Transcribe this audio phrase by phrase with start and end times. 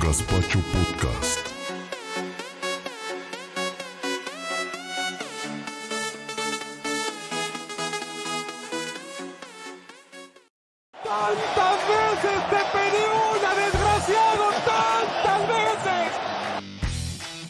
[0.00, 1.59] Gaspacho Podcast.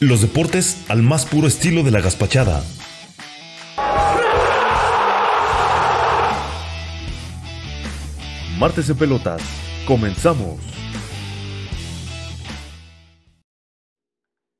[0.02, 2.62] Los deportes al más puro estilo de la gaspachada.
[8.58, 9.42] Martes en pelotas.
[9.86, 10.58] Comenzamos.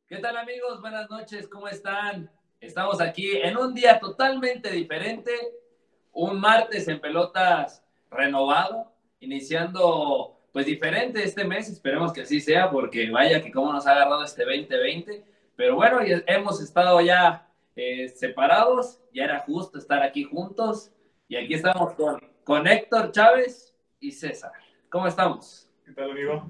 [0.07, 0.83] ¿Qué tal amigos?
[0.83, 2.31] Buenas noches, ¿cómo están?
[2.61, 5.33] Estamos aquí en un día totalmente diferente,
[6.13, 13.09] un martes en pelotas renovado, iniciando pues diferente este mes, esperemos que así sea, porque
[13.09, 15.30] vaya que cómo nos ha agarrado este 2020,
[15.61, 20.91] pero bueno, hemos estado ya eh, separados, ya era justo estar aquí juntos,
[21.29, 24.53] y aquí estamos con, con Héctor Chávez y César.
[24.89, 25.71] ¿Cómo estamos?
[25.85, 26.49] ¿Qué tal, amigo?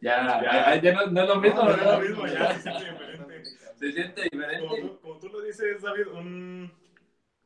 [0.00, 0.76] Ya, Ya.
[0.76, 3.12] ya, ya no, no es lo mismo, No, no es lo mismo, ya se siente
[3.12, 3.50] diferente.
[3.76, 4.66] Se siente diferente.
[4.66, 6.72] Como tú, como tú lo dices, David, un,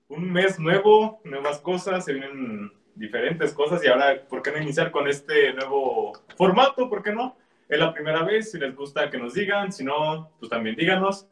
[0.07, 4.93] un mes nuevo, nuevas cosas, se vienen diferentes cosas y ahora, ¿por qué no iniciar
[4.93, 6.89] con este nuevo formato?
[6.89, 7.37] ¿Por qué no?
[7.73, 11.27] Es la primera vez, si les gusta que nos digan, si no, pues también díganos.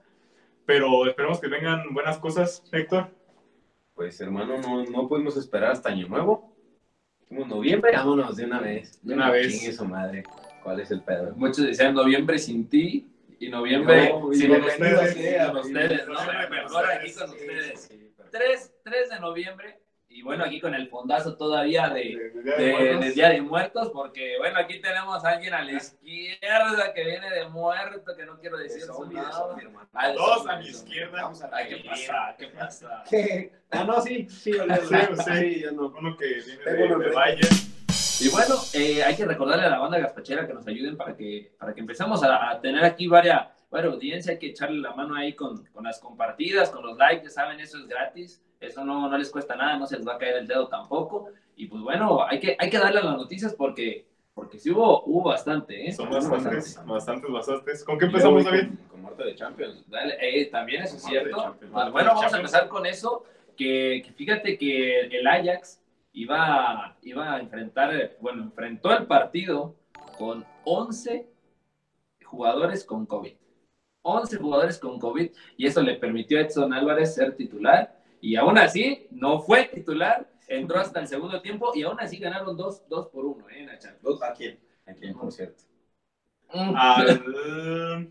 [0.64, 3.10] Pero esperemos que vengan buenas cosas, Héctor.
[3.94, 6.56] Pues hermano, no, no podemos esperar hasta Año Nuevo.
[7.28, 8.98] Como noviembre, vámonos de una vez.
[9.02, 9.52] De una vez.
[9.52, 10.22] Chingue su madre.
[10.62, 11.34] ¿Cuál es el pedo?
[11.36, 13.06] Muchos decían noviembre sin ti
[13.38, 15.14] y noviembre No, sin ustedes.
[15.55, 16.14] ustedes, ¿no?
[16.48, 17.80] Mejor aquí con ustedes.
[17.83, 19.78] sí, pero- 3, 3 de noviembre
[20.12, 22.03] y bueno, aquí con el fondazo todavía de,
[22.34, 23.00] De- de Día de, Muertos.
[23.05, 27.30] de Día de Muertos, porque bueno, aquí tenemos a alguien a la izquierda que viene
[27.30, 29.20] de muerto, que no quiero decir su nombre.
[29.94, 31.22] Ah, Dos a mi izquierda.
[31.22, 32.34] Vamos a ¿qué pasa?
[32.39, 33.05] ¿Qué pasa?
[33.11, 33.52] ¿Qué?
[33.70, 35.17] Ah, no, sí, sí, olé, Sí, olé.
[35.55, 35.61] sí.
[35.62, 35.86] yo no.
[35.96, 37.14] Uno que viene Tengo de, de.
[37.14, 37.48] Valle.
[38.20, 41.52] Y bueno, eh, hay que recordarle a la banda gaspachera que nos ayuden para que,
[41.58, 44.33] para que empecemos a, a tener aquí varias, varias audiencia.
[44.33, 47.61] Hay que echarle la mano ahí con, con las compartidas, con los likes, ya saben,
[47.61, 48.42] eso es gratis.
[48.61, 51.29] Eso no, no les cuesta nada, no se les va a caer el dedo tampoco.
[51.57, 55.03] Y pues bueno, hay que, hay que darle a las noticias porque, porque sí hubo,
[55.05, 55.92] hubo bastante, ¿eh?
[55.92, 56.92] Son bastantes, bastante.
[56.92, 57.85] bastantes, bastantes.
[57.85, 58.69] ¿Con qué empezamos, David?
[58.69, 59.89] Con, con Muerte de Champions.
[59.89, 61.57] Dale, eh, también eso es cierto.
[61.58, 63.25] Pues bueno, vamos a empezar con eso,
[63.57, 65.83] que, que fíjate que el Ajax
[66.13, 69.75] iba, iba a enfrentar, bueno, enfrentó el partido
[70.19, 71.27] con 11
[72.25, 73.39] jugadores con COVID.
[74.02, 78.58] 11 jugadores con COVID y eso le permitió a Edson Álvarez ser titular y aún
[78.58, 83.08] así no fue titular, entró hasta el segundo tiempo y aún así ganaron 2 dos,
[83.08, 83.66] por 1 ¿eh?
[83.78, 84.02] Champions.
[84.02, 84.58] Dos- ¿A quién?
[84.86, 85.62] ¿A quién, por cierto?
[86.52, 87.22] Al...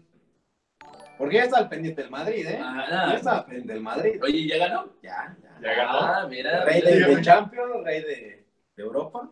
[1.17, 2.59] Porque ya está al pendiente del Madrid, ¿eh?
[2.63, 4.23] Ah, Ya está al pendiente del Madrid.
[4.23, 4.85] Oye, ¿ya ganó?
[5.03, 5.59] Ya, ya.
[5.61, 5.99] Ya ganó.
[5.99, 6.63] Ah, mira.
[6.63, 8.45] Rey de, de Champions, rey de,
[8.77, 9.29] de Europa.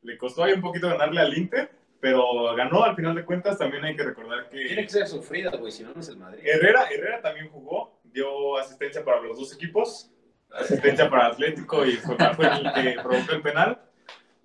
[0.00, 3.58] Le costó ahí un poquito ganarle al Inter, pero ganó al final de cuentas.
[3.58, 6.16] También hay que recordar Tiene que que ser sufrida, güey, si no, no es el
[6.16, 6.42] Madrid.
[6.44, 10.10] Herrera, Herrera también jugó, dio asistencia para los dos equipos,
[10.52, 13.80] asistencia para Atlético y fue, fue el que provocó el penal.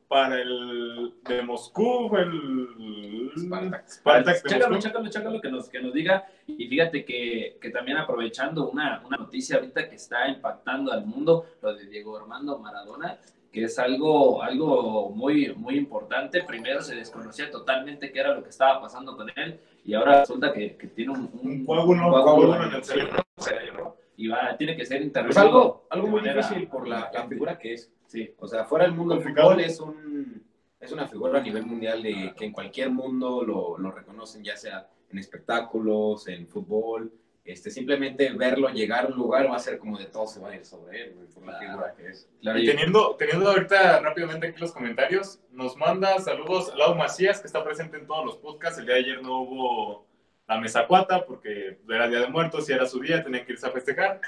[0.07, 3.87] Para el de Moscú fue el Spartak.
[3.89, 4.87] Spartak de Chécalo, Moscú.
[4.87, 6.27] chécalo, chécalo que nos, que nos diga.
[6.45, 11.47] Y fíjate que, que también aprovechando una, una noticia ahorita que está impactando al mundo,
[11.59, 13.17] lo de Diego Armando Maradona,
[13.55, 16.43] que es algo, algo muy, muy importante.
[16.43, 20.51] Primero se desconocía totalmente qué era lo que estaba pasando con él y ahora resulta
[20.51, 23.95] que, que tiene un, Un coágulo, coágulo en el cerebro.
[24.17, 25.41] Y va, tiene que ser intervenido.
[25.41, 27.89] algo, algo muy difícil por la, la figura que es.
[28.07, 28.29] Sí.
[28.39, 30.43] O sea, fuera del mundo del fútbol es un
[30.81, 34.57] es una figura a nivel mundial de que en cualquier mundo lo, lo reconocen, ya
[34.57, 37.09] sea en espectáculos, en fútbol.
[37.45, 40.49] Este, simplemente verlo llegar a un lugar va a ser como de todo se va
[40.49, 41.67] a ir sobre él, güey, por la Claro.
[41.71, 42.27] figura que es.
[42.41, 47.45] Claro, Y teniendo, teniendo ahorita rápidamente aquí los comentarios, nos manda saludos Lau Macías, que
[47.47, 48.79] está presente en todos los podcasts.
[48.79, 50.07] El día de ayer no hubo
[50.47, 53.67] la mesa cuata porque era Día de Muertos y era su día, tenían que irse
[53.67, 54.21] a festejar.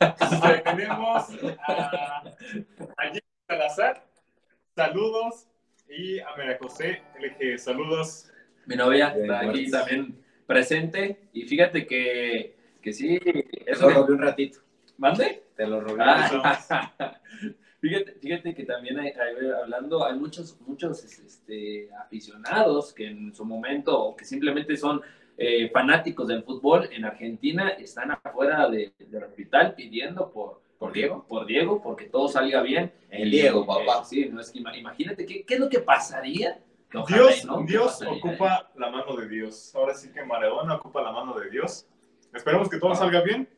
[0.00, 1.24] Entonces, tenemos
[1.66, 2.22] a,
[2.96, 4.04] a Jimmy Salazar,
[4.76, 5.46] saludos.
[5.88, 8.30] Y a María José LG, saludos.
[8.66, 11.30] Mi novia está aquí también presente.
[11.32, 12.57] Y fíjate que,
[12.88, 13.20] que sí,
[13.66, 14.58] eso lo robé un ratito.
[14.98, 15.44] ¿Mande?
[15.56, 16.02] Te lo robé.
[16.04, 17.20] Ah,
[17.80, 23.44] fíjate, fíjate que también hay, hay- hablando, hay muchos, muchos este, aficionados que en su
[23.44, 25.00] momento, o que simplemente son
[25.36, 31.24] eh, fanáticos del fútbol en Argentina, están afuera de- del hospital pidiendo por, ¿Por Diego?
[31.28, 32.92] por Diego, porque todo salga bien.
[33.10, 34.04] El Diego, eh, papá.
[34.04, 36.58] sí, no es que ima- imagínate qué, qué es lo que pasaría.
[36.94, 38.18] Ojalá Dios, y no, ¿qué Dios pasaría, eh?
[38.24, 39.72] ocupa la mano de Dios.
[39.74, 41.86] Ahora sí que Maradona ocupa la mano de Dios.
[42.34, 42.96] Esperemos que todo Ah.
[42.96, 43.48] salga bien.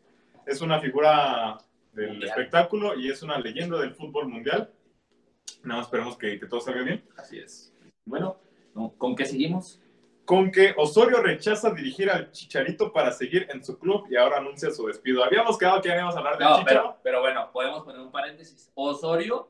[0.47, 1.59] Es una figura
[1.93, 2.29] del Mundial.
[2.31, 4.73] espectáculo y es una leyenda del fútbol mundial.
[5.65, 7.05] Nada más esperemos que, que todo salga bien.
[7.17, 7.73] Así es.
[8.05, 8.39] Bueno,
[8.75, 8.93] ¿no?
[8.97, 9.81] ¿con qué seguimos?
[10.25, 14.71] Con que Osorio rechaza dirigir al Chicharito para seguir en su club y ahora anuncia
[14.71, 15.25] su despido.
[15.25, 16.81] Habíamos quedado que ya íbamos a hablar del No, Chicharo.
[16.83, 18.71] pero, pero bueno, podemos poner un paréntesis.
[18.75, 19.49] Osorio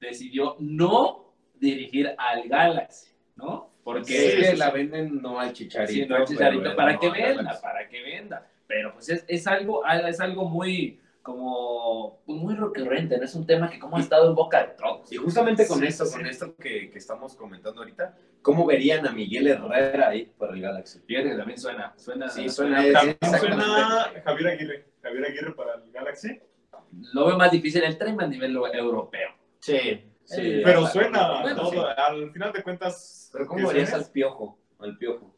[0.00, 3.70] decidió no dirigir al Galaxy, ¿no?
[3.84, 5.92] Porque Sí, que la venden no al chicharito.
[5.92, 7.62] Sí, no, el Chicharito, pero para no que al venda, Galaxy.
[7.62, 8.50] para que venda.
[8.66, 13.24] Pero pues es, es algo, es algo muy, como, pues, muy recurrente, ¿no?
[13.24, 15.12] Es un tema que como ha estado en boca de todos.
[15.12, 16.16] Y justamente con Sí, esto, sí.
[16.16, 20.60] con esto que, que estamos comentando ahorita, ¿cómo verían a Miguel Herrera ahí para el
[20.62, 21.00] Galaxy?
[21.06, 24.86] Fíjate que también suena, suena, Sí, suena- También suena Javier Aguirre.
[25.02, 26.40] Javier Aguirre para el Galaxy.
[27.12, 29.30] Lo veo más difícil el tren a nivel europeo.
[29.60, 29.78] Sí,
[30.24, 30.60] sí.
[30.64, 31.42] Pero Bueno, suena.
[31.42, 31.70] bueno, todo.
[31.72, 31.78] sí.
[31.96, 33.30] Al final de cuentas.
[33.32, 34.58] Pero ¿qué ¿cómo verías al piojo?
[34.78, 35.34] Al piojo.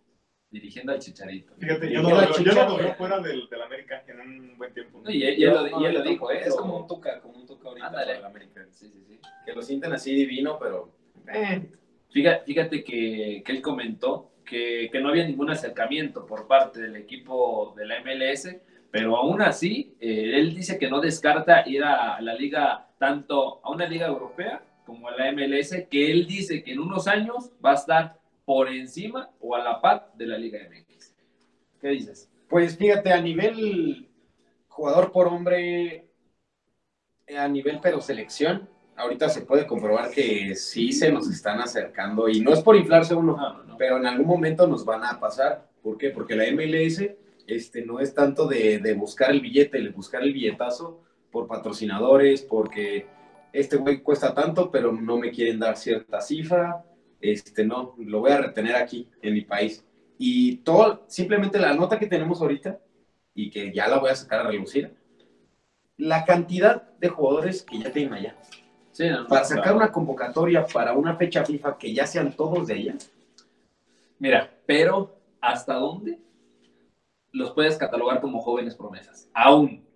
[0.51, 1.53] Dirigiendo al Chicharito.
[1.59, 4.73] Fíjate, yo no, lo yo no lo veo fuera del, del América en un buen
[4.73, 5.03] tiempo.
[5.05, 6.41] No, y él, y él lo, y él lo dijo, ¿eh?
[6.47, 8.07] Es como un tuca, como un tuca ahorita Ándale.
[8.07, 8.67] para el América.
[8.71, 9.19] Sí, sí, sí.
[9.45, 10.91] Que lo sienten así divino, pero...
[11.33, 11.69] eh,
[12.11, 16.97] Fíjate, fíjate que, que él comentó que, que no había ningún acercamiento por parte del
[16.97, 18.57] equipo de la MLS,
[18.91, 23.71] pero aún así, eh, él dice que no descarta ir a la liga, tanto a
[23.71, 27.73] una liga europea como a la MLS, que él dice que en unos años va
[27.73, 28.19] a estar
[28.49, 31.13] por encima o a la par de la Liga MX.
[31.83, 32.31] ¿Qué dices?
[32.49, 34.09] Pues fíjate, a nivel
[34.69, 36.07] jugador por hombre,
[37.37, 38.67] a nivel pero selección,
[38.97, 43.15] ahorita se puede comprobar que sí se nos están acercando y no es por inflarse
[43.15, 43.77] uno, No, no, no.
[43.77, 45.69] pero en algún momento nos van a pasar.
[45.83, 46.09] ¿Por qué?
[46.09, 47.03] Porque la MLS
[47.47, 52.41] este, no es tanto de, de buscar el billete, de buscar el billetazo por patrocinadores,
[52.41, 53.07] porque
[53.53, 56.83] este güey cuesta tanto, pero no me quieren dar cierta cifra.
[57.21, 59.85] Este, no, lo voy a retener aquí, en mi país.
[60.19, 62.81] Y todo, simplemente la nota que tenemos ahorita,
[63.35, 64.97] y que ya la voy a sacar a relucir,
[65.97, 68.37] la cantidad de jugadores que ya tienen allá.
[68.93, 69.63] Sí, no, no, Para claro.
[69.63, 72.95] sacar una convocatoria para una fecha FIFA que ya sean todos de allá.
[74.19, 76.19] Mira, pero ¿hasta dónde
[77.31, 79.31] los puedes catalogar como jóvenes promesas?
[79.33, 79.87] Aún,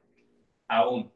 [0.69, 1.11] aún.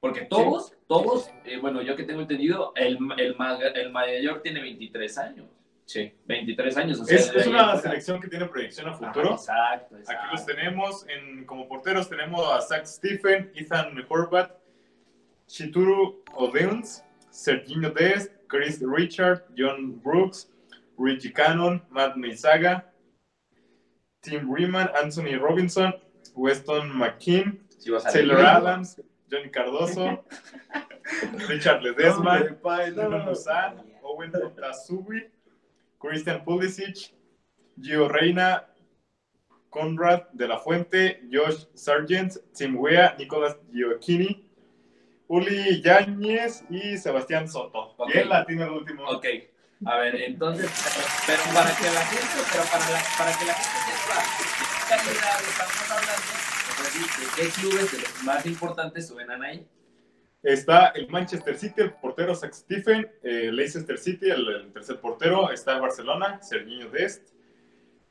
[0.00, 4.60] Porque todos, todos, eh, bueno, yo que tengo entendido, el, el, ma- el mayor tiene
[4.60, 5.46] 23 años.
[5.86, 6.12] Sí.
[6.26, 7.00] 23 años.
[7.00, 9.32] O sea, Es, una selección que tiene proyección a Ajá, futuro.
[9.34, 12.08] exacto, Aquí los tenemos en, como porteros.
[12.08, 14.52] Tenemos a Zach Stephen, Ethan Horvath,
[15.46, 20.50] Chituru Odeuns, Serginho Dest, Chris Richard, John Brooks,
[20.98, 22.90] Richie Cannon, Matt Meizaga,
[24.20, 25.94] Tim Riemann, Anthony Robinson,
[26.34, 28.38] Weston McKean, Sí Taylor.
[28.40, 29.00] Adams,
[29.32, 30.24] Johnny Cardoso,
[31.48, 32.40] Richard Ledesma.
[32.94, 35.30] Bruno Musa, Owen Otasugui,
[35.98, 37.14] Christian Pulisic,
[37.80, 38.66] Gio Reina,
[39.70, 44.50] Conrad de la Fuente, Josh Sargent, Tim Wea, Nicolas Gioacchini,
[45.28, 47.94] Uli Yáñez y Sebastián Soto.
[47.96, 48.10] Ok.
[48.14, 49.04] Y él la tiene el último.
[49.08, 49.24] Ok,
[49.86, 50.70] a ver, entonces,
[51.26, 54.42] pero para que la gente, pero para, la, para que la gente sepa
[54.88, 56.41] calidad estamos hablando,
[57.36, 59.66] qué clubes de los más importantes suenan ahí.
[60.42, 65.74] Está el Manchester City, el portero Zach Stephen, eh, Leicester City, el, tercer portero, está
[65.76, 67.28] el Barcelona, Serginho Dest,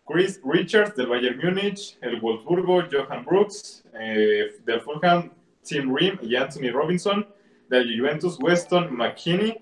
[0.08, 5.32] Chris Richards del Bayern Múnich, el Wolfsburgo, Johan Brooks, eh, del Fulham,
[5.64, 7.28] Tim Ream y Anthony Robinson,
[7.70, 9.62] del Juventus Weston McKinney,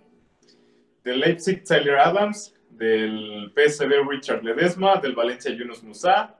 [1.04, 6.36] del Leipzig Tyler Adams, del PSV Richard Ledesma, del Valencia Yunus Musa,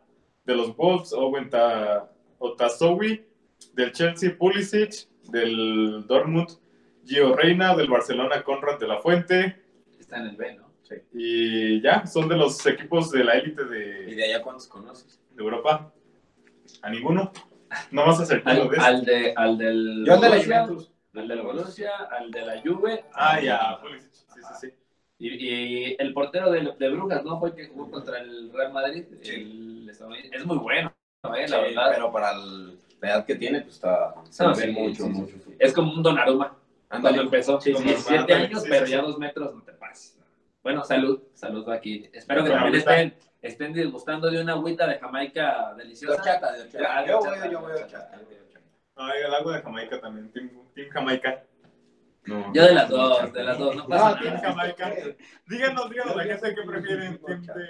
[0.46, 2.10] de los Wolves Owen Ta-
[2.40, 3.26] Otasowi,
[3.74, 6.50] del Chelsea Pulisic, del Dortmund
[7.06, 9.62] Gio Reina, del Barcelona Conrad de la Fuente,
[10.00, 10.70] Está en el B, ¿no?
[11.14, 15.22] y ya, son de los equipos de la élite ¿Y de, de allá cuántos conoces?
[15.36, 15.94] de Europa.
[16.82, 17.32] A ninguno.
[17.92, 20.92] No vas a hacer Al, de al, de, al del Yo al de la Juventus.
[21.14, 23.06] al del Borussia, al de la Juve.
[23.14, 24.12] Ah, ya, Pulisic.
[24.12, 24.74] Sí, sí, sí.
[25.20, 25.28] Y,
[25.92, 27.40] y el portero de, de Brujas, ¿no?
[27.40, 29.04] Fue el que jugó contra el Real Madrid.
[29.22, 29.32] Sí.
[29.36, 30.38] El estadounidense.
[30.38, 30.92] es muy bueno,
[31.24, 31.48] ¿eh?
[31.48, 31.92] la Sí, verdad.
[31.94, 34.14] pero para el- la edad que tiene, pues está.
[34.30, 35.36] Se No, ve sí, mucho, sí, sí, mucho.
[35.46, 35.56] sí.
[35.60, 36.56] Es como un Donnarumma.
[36.90, 37.16] Ándale.
[37.18, 39.62] Cuando empezó, Sí, con sí, 17 ándale, años, sí, pero sí, ya dos metros no
[39.62, 40.18] te pases.
[40.64, 42.10] Bueno, salud, salud aquí.
[42.12, 46.16] Espero que también estén, estén disgustando de una agüita de Jamaica De deliciosa.
[46.16, 46.56] de horchata.
[46.58, 48.20] Ya, de voy, yo voy yo voy de horchata.
[48.96, 50.30] Ay, el agua de Jamaica también.
[50.32, 51.44] Team, team Jamaica.
[52.30, 52.54] No.
[52.54, 54.22] Yo de las dos, de las dos, no pasa No, nada.
[54.22, 54.94] Team Jamaica.
[55.48, 57.18] Díganos, díganos la gente que prefieren.
[57.26, 57.66] Team de,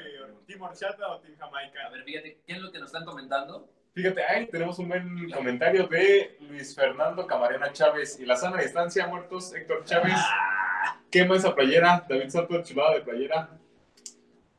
[0.47, 1.89] team Horchata o Team A Jamaica.
[1.89, 3.69] ver, fíjate, ¿qué es lo que nos están comentando?
[3.93, 8.19] Fíjate, ahí tenemos un buen comentario de Luis Fernando Camarena Chávez.
[8.19, 10.13] Y la sana distancia, muertos, Héctor Chávez.
[10.15, 12.05] Ah, Quema esa playera.
[12.07, 13.49] David Soto, chulada de playera.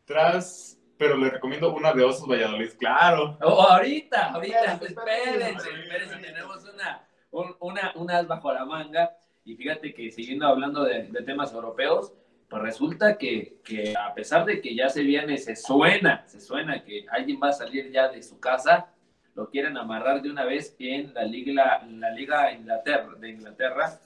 [0.05, 3.39] Tras pero le recomiendo una de Osos Valladolid, claro.
[3.41, 5.81] Oh, ahorita, ahorita, Espérense, espérense, espérense.
[5.83, 9.11] espérense, tenemos una, un- una, unas bajo la manga.
[9.45, 12.13] Y fíjate que siguiendo hablando de, de temas europeos,
[12.51, 16.83] pues resulta que, que a pesar de que ya se viene, se suena, se suena
[16.83, 18.93] que alguien va a salir ya de su casa,
[19.37, 24.01] lo quieren amarrar de una vez en la liga, la liga Inglaterra, de Inglaterra.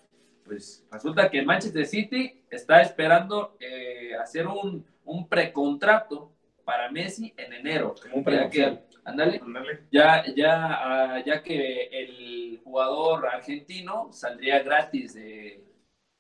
[0.45, 6.31] Pues resulta que Manchester City está esperando eh, hacer un, un precontrato
[6.67, 7.95] para Messi en enero.
[8.03, 8.79] Como un Ya que,
[9.91, 12.24] ya, ya, ah, ya que el
[12.75, 15.63] jugador argentino saldría gratis de,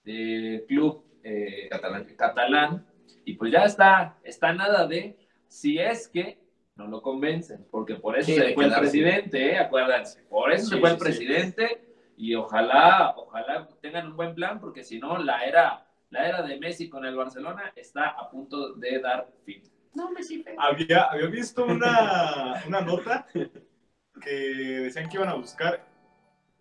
[0.04, 2.04] de club eh, Catalán.
[2.16, 2.86] catalán,
[3.24, 5.16] y pues ya está, está nada de
[5.48, 6.38] si es que
[6.76, 9.58] no lo convencen, porque por eso Sí, se fue el presidente, ¿eh?
[9.58, 11.04] acuérdense, por eso se fue el sí, sí.
[11.04, 11.84] presidente
[12.16, 16.56] y ojalá, ojalá tengan un buen plan, porque si no, la era, la era de
[16.60, 19.60] Messi con el Barcelona está a punto de dar fin.
[19.94, 23.26] No, Messi, Había, había visto una, una nota
[24.22, 24.30] que
[24.84, 25.93] decían que iban a buscar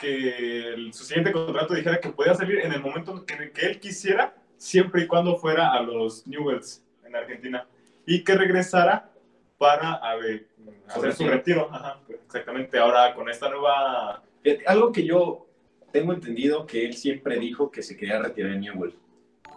[0.03, 3.79] que el- su siguiente contrato dijera que podía salir en el momento que, que él
[3.79, 7.65] quisiera, siempre y cuando fuera a los Newells en Argentina,
[8.05, 9.09] y que regresara
[9.57, 10.47] para a ver,
[10.87, 11.69] hacer su retiro.
[11.71, 12.77] Ajá, exactamente.
[12.77, 14.21] Ahora con esta nueva...
[14.41, 15.47] Fíjate, Algo que yo
[15.91, 18.95] tengo entendido que él siempre dijo que se quería retirar en Newell's.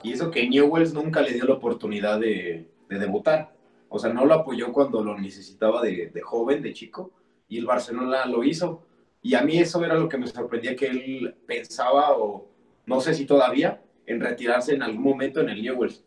[0.02, 3.52] Y eso que Newell's nunca le dio la oportunidad de, de debutar.
[3.88, 7.10] O sea, no lo apoyó cuando lo necesitaba de, de joven, de chico,
[7.48, 8.85] y el Barcelona lo hizo.
[9.26, 12.48] Y a mí eso era lo que me sorprendía, que él pensaba, o
[12.86, 16.04] no sé si todavía, en retirarse en algún momento en el Newell's,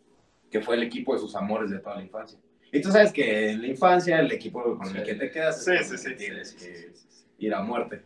[0.49, 2.39] que fue el equipo de sus amores de toda la infancia.
[2.71, 5.03] Y tú sabes que en la infancia el equipo con el Sí.
[5.03, 6.91] que te quedas es Sí, con sí, que tienes que
[7.39, 8.03] ir a muerte.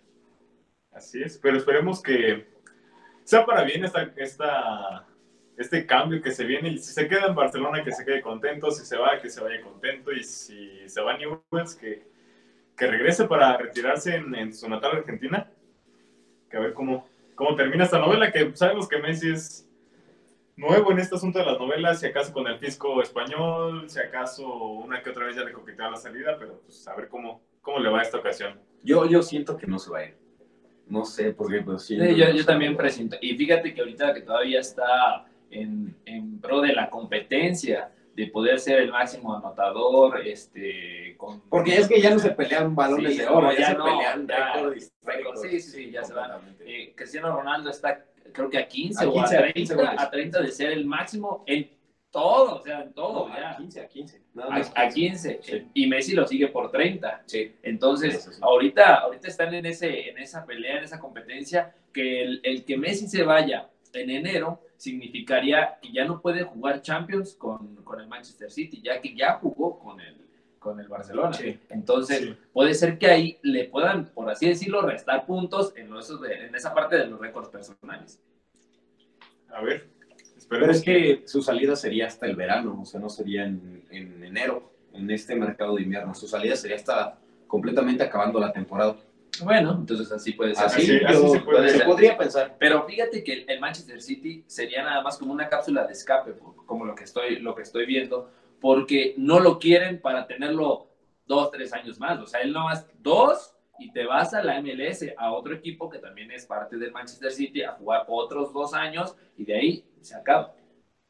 [0.91, 2.48] Así es, pero esperemos que
[3.24, 5.05] sea para bien esta, esta,
[5.58, 6.70] este cambio que se viene.
[6.70, 8.72] Y si se queda en Barcelona, que se quede contento.
[8.72, 10.12] Si se va, que se vaya contento.
[10.12, 12.12] Y si se va a Newell's, que,
[12.83, 15.49] que regrese para retirarse en, en su natal Argentina.
[16.49, 19.69] Que a ver cómo, cómo termina esta novela, que sabemos que Messi es
[20.57, 24.45] nuevo en este asunto de las novelas, si acaso con el fisco español, si acaso
[24.53, 27.79] una que otra vez ya le coqueteaba la salida, pero pues a ver cómo, cómo
[27.79, 28.59] le va esta ocasión.
[28.83, 30.17] Yo, yo siento que no se va a ir.
[30.87, 33.15] No sé, porque pues Sí, yo, yo también presiento.
[33.21, 38.60] Y fíjate que ahorita que todavía está en, en pro de la competencia, de poder
[38.60, 41.41] ser el máximo anotador, este, con...
[41.50, 43.86] Porque es que ya no se pelean balones Sí, de oro, ya, ya se no,
[43.86, 45.41] pelean ya, récord récord, históricos.
[45.41, 46.55] sí, sí, sí, ya se van.
[46.65, 49.75] Eh, Cristiano Ronaldo está, creo que a 15, A o 15, a a 30, 15
[49.75, 49.91] goles.
[49.98, 51.72] a 30 de ser el máximo en
[52.12, 53.51] todo, o sea, en todo, No, ya.
[53.53, 54.22] a 15, a 15.
[54.36, 55.39] Nada A, más a 15.
[55.41, 55.67] Sí.
[55.74, 57.24] Y Messi lo sigue por 30.
[57.25, 57.55] Sí.
[57.63, 58.39] Entonces, sí.
[58.41, 62.77] ahorita, ahorita están en, ese, en esa pelea, en esa competencia, que el, el que
[62.77, 68.07] Messi se vaya en enero significaría que ya no puede jugar Champions con, con el
[68.07, 70.17] Manchester City, ya que ya jugó con el,
[70.59, 71.33] con el Barcelona.
[71.33, 71.57] Sí.
[71.69, 72.35] Entonces, Sí.
[72.51, 76.97] puede ser que ahí le puedan, por así decirlo, restar puntos en, en esa parte
[76.97, 78.21] de los récords personales.
[79.50, 79.88] A ver,
[80.50, 84.23] Pero es que su salida sería hasta el verano, o sea, no sería en, en
[84.23, 86.13] enero, en este mercado de invierno.
[86.15, 88.95] Su salida sería hasta completamente acabando la temporada.
[89.41, 90.65] Bueno, entonces así puede ser.
[90.65, 91.87] Así, Así- yo- así se puede se ser.
[91.87, 92.55] podría pensar.
[92.59, 96.65] Pero fíjate que el, Manchester City sería nada más como una cápsula de escape, por-
[96.65, 98.29] como lo que estoy, lo que estoy viendo,
[98.61, 100.87] porque no lo quieren para tenerlo
[101.25, 102.19] dos, tres años más.
[102.19, 105.89] O sea, él no más dos y te vas a la MLS, a otro equipo
[105.89, 109.85] que también es parte del Manchester City, a jugar otros dos años y de ahí
[110.01, 110.53] se acaba.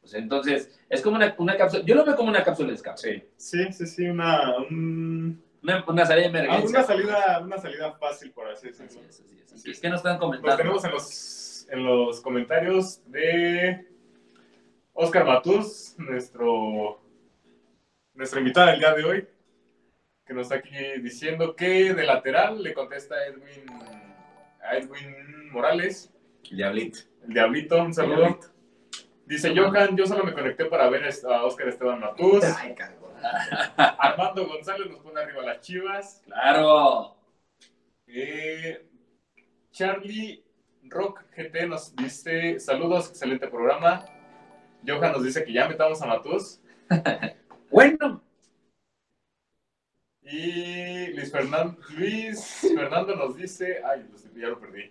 [0.02, 2.74] O sea, entonces, es como una, una cápsula, yo lo veo como una cápsula de
[2.74, 2.98] escape.
[2.98, 3.22] Sí.
[3.36, 8.32] Sí, sí, sí, una, un- Una, una salida de ah, una, salida, una salida fácil,
[8.32, 9.08] por así Así decirlo.
[9.08, 9.52] es, así es.
[9.54, 9.80] Así es.
[9.80, 10.56] ¿Qué nos están comentando?
[10.58, 13.88] tenemos en los, en los comentarios de
[14.92, 17.00] Oscar Matús, nuestro,
[18.12, 19.28] nuestro invitado del día de hoy,
[20.26, 23.64] que nos está aquí diciendo que de lateral le contesta Edwin,
[24.62, 26.12] a Edwin Morales,
[26.50, 26.98] Diablito.
[27.26, 28.16] el Diablito, un saludo.
[28.18, 28.53] Diablito.
[29.26, 32.44] Dice Johan, yo solo me conecté para ver a Oscar Esteban Matús.
[32.44, 32.74] Ay.
[33.76, 36.22] Armando González nos pone arriba las chivas.
[36.26, 37.16] Claro.
[38.06, 38.86] Eh,
[39.70, 40.44] Charlie
[40.84, 44.04] Rock GT nos dice saludos, excelente programa.
[44.86, 46.60] Johan nos dice que ya metamos a Matus.
[47.70, 48.22] Bueno,
[50.26, 54.90] Y Luis Fernando, Luis Fernando nos dice, ay, ya lo perdí.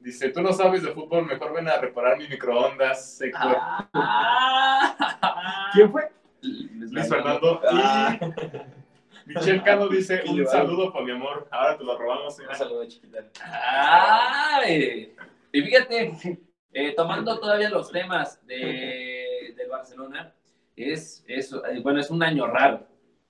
[0.00, 3.56] Dice, tú no sabes de fútbol, mejor ven a reparar mi microondas, Héctor.
[3.92, 5.70] Ah.
[5.74, 6.10] ¿quién fue?
[6.42, 7.60] Luis Fernando.
[7.68, 8.18] Ah.
[9.26, 10.58] Y Michelle Cano dice, un llevado.
[10.58, 11.46] saludo por mi amor.
[11.50, 12.38] Ahora te lo robamos.
[12.38, 12.50] mira.
[12.50, 13.26] Un saludo chiquita.
[13.44, 15.14] Ay.
[15.52, 16.12] Y fíjate,
[16.72, 20.34] eh, tomando todavía los temas de, del Barcelona,
[20.76, 22.86] es, es, eh, bueno, es un año raro.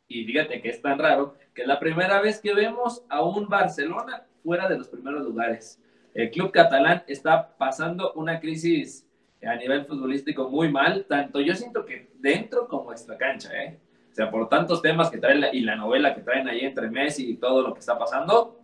[0.06, 3.48] Y fíjate que es tan raro que es la primera vez que vemos a un
[3.48, 5.80] Barcelona fuera de los primeros lugares.
[6.14, 9.06] El club catalán está pasando una crisis
[9.42, 13.78] a nivel futbolístico muy mal, tanto yo siento que dentro como extra cancha, ¿eh?
[14.10, 16.90] O sea, por tantos temas que trae la, y la novela que traen ahí entre
[16.90, 18.60] Messi y todo lo que está pasando,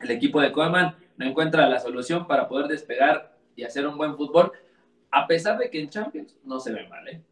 [0.00, 4.16] el equipo de Koeman no encuentra la solución para poder despegar y hacer un buen
[4.16, 4.52] fútbol,
[5.10, 7.22] a pesar de que en Champions no se ve mal, ¿eh?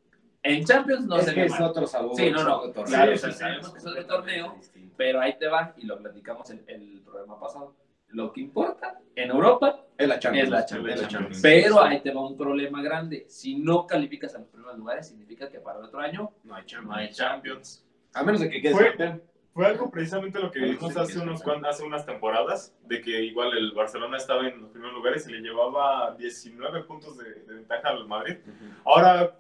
[0.43, 1.63] En Champions no es se que ve es mal.
[1.65, 2.17] otro sabor.
[2.17, 2.85] Sí, no, no, torneo.
[2.85, 4.57] claro, sí, o sea, sí, sabemos que es otro torneo,
[4.97, 7.75] pero ahí te va y lo platicamos en el programa pasado.
[8.11, 10.45] Lo que importa en Europa Es la Champions.
[10.49, 10.95] Es la Champions.
[10.97, 11.41] Es la Champions.
[11.43, 13.27] Pero ahí te va un problema grande.
[13.29, 16.63] Si no calificas a los primeros lugares, significa que para el otro año No hay
[16.63, 16.97] no Champions.
[16.99, 17.85] hay Champions.
[18.15, 19.23] A menos de que quede Fue- campeón.
[19.53, 23.73] Fue algo precisamente lo que vimos hace, unos, hace unas temporadas, de que igual el
[23.73, 28.07] Barcelona estaba en los primeros lugares y le llevaba 19 puntos de, de ventaja al
[28.07, 28.37] Madrid.
[28.85, 29.37] Ahora,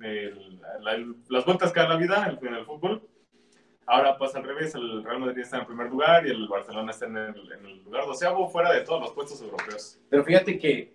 [0.00, 3.06] el- la- las vueltas que da la vida en el, en el fútbol,
[3.90, 6.92] ahora pasa al revés, el Real Madrid está en el primer lugar y el Barcelona
[6.92, 9.98] está en el, en el lugar doceavo, fuera de todos los puestos europeos.
[10.08, 10.92] Pero fíjate que,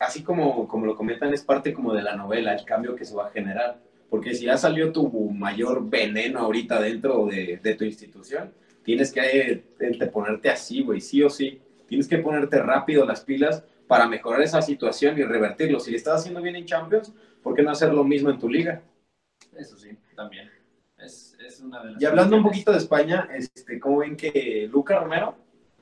[0.00, 3.14] así como, como lo comentan, es parte como de la novela, el cambio que se
[3.14, 3.78] va a generar.
[4.08, 9.64] Porque si ya salió tu mayor veneno ahorita dentro de, de tu institución, tienes que
[9.80, 11.60] eh, ponerte así, güey, sí o sí.
[11.86, 15.80] Tienes que ponerte rápido las pilas para mejorar esa situación y revertirlo.
[15.80, 18.48] Si le estás haciendo bien en Champions, ¿por qué no hacer lo mismo en tu
[18.48, 18.82] liga?
[19.56, 20.61] Eso sí, también.
[21.04, 24.68] Es, es una de las Y hablando un poquito de España, este, ¿cómo ven que
[24.70, 25.36] Luca Romero,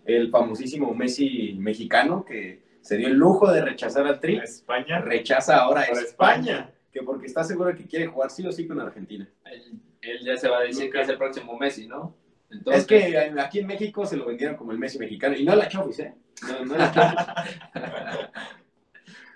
[0.04, 5.58] el famosísimo Messi mexicano, que se dio el lujo de rechazar al Tri, España, rechaza
[5.58, 6.70] ahora a España, España.
[6.92, 9.28] que porque está seguro que quiere jugar sí o sí con Argentina.
[9.44, 10.92] Él, él ya se va a decir Luca.
[10.92, 12.14] que es el próximo Messi, ¿no?
[12.50, 15.54] Entonces, es que aquí en México se lo vendieron como el Messi mexicano, y no
[15.54, 16.14] la Chofis, ¿eh?
[16.48, 17.18] No, no la Chofis.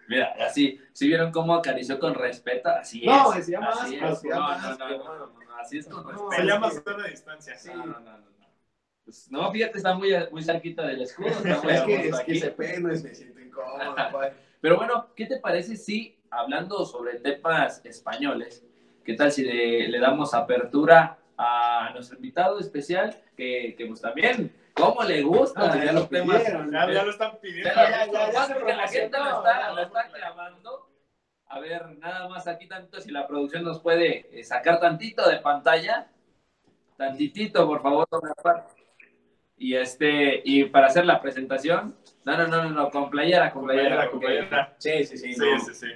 [0.08, 3.38] Mira, así, si vieron cómo acarició con respeto, así No, es.
[3.38, 4.22] decía más, así es.
[4.22, 6.30] decía no, más, no, no, no, no, no, así es con No, respeto.
[6.32, 6.76] Se sí, llama sí.
[6.78, 7.58] estar a distancia.
[7.58, 7.70] Sí.
[7.74, 8.46] No, no, no, no, no.
[9.04, 11.28] Pues, no, fíjate, está muy, muy cerquita del escudo.
[11.28, 12.50] Está muy es que, es que aquí.
[12.56, 14.32] pelo es, me siento incómodo, pues.
[14.60, 18.64] Pero bueno, ¿qué te parece si, hablando sobre temas españoles,
[19.04, 24.54] qué tal si le, le damos apertura a nuestro invitado especial, que, que pues también,
[24.74, 26.42] ¿cómo le gusta No, pues ya los lo temas?
[26.42, 26.72] pidieron.
[26.72, 27.70] Ya, ya lo están pidiendo.
[27.74, 30.90] Ya, ya, ya, ya, ya se porque la gente lo está, lo está clamando.
[31.46, 35.38] A ver, nada más aquí tantito, si la producción nos puede eh, sacar tantito de
[35.38, 36.08] pantalla.
[36.96, 38.08] Tantitito, por favor.
[39.56, 43.64] Y este, y para hacer la presentación, no, no, no, no, no, con playera, con
[43.64, 44.10] playera.
[44.10, 44.74] Compañera.
[44.78, 45.34] Sí, sí, sí.
[45.34, 45.60] Sí, no.
[45.60, 45.86] sí, sí.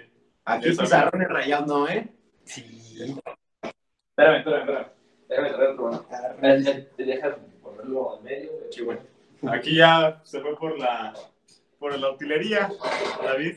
[0.44, 2.08] Aquí pizarrones rayados no, ¿eh?
[2.46, 4.86] Espérame, espérame, espérame.
[5.28, 5.90] Déjame traer otro.
[5.90, 6.04] bueno.
[7.78, 8.50] Te dejas ponerlo en medio.
[8.70, 9.00] Sí, bueno.
[9.52, 11.14] Aquí ya se fue por la,
[11.78, 12.70] por la utilería,
[13.22, 13.56] David.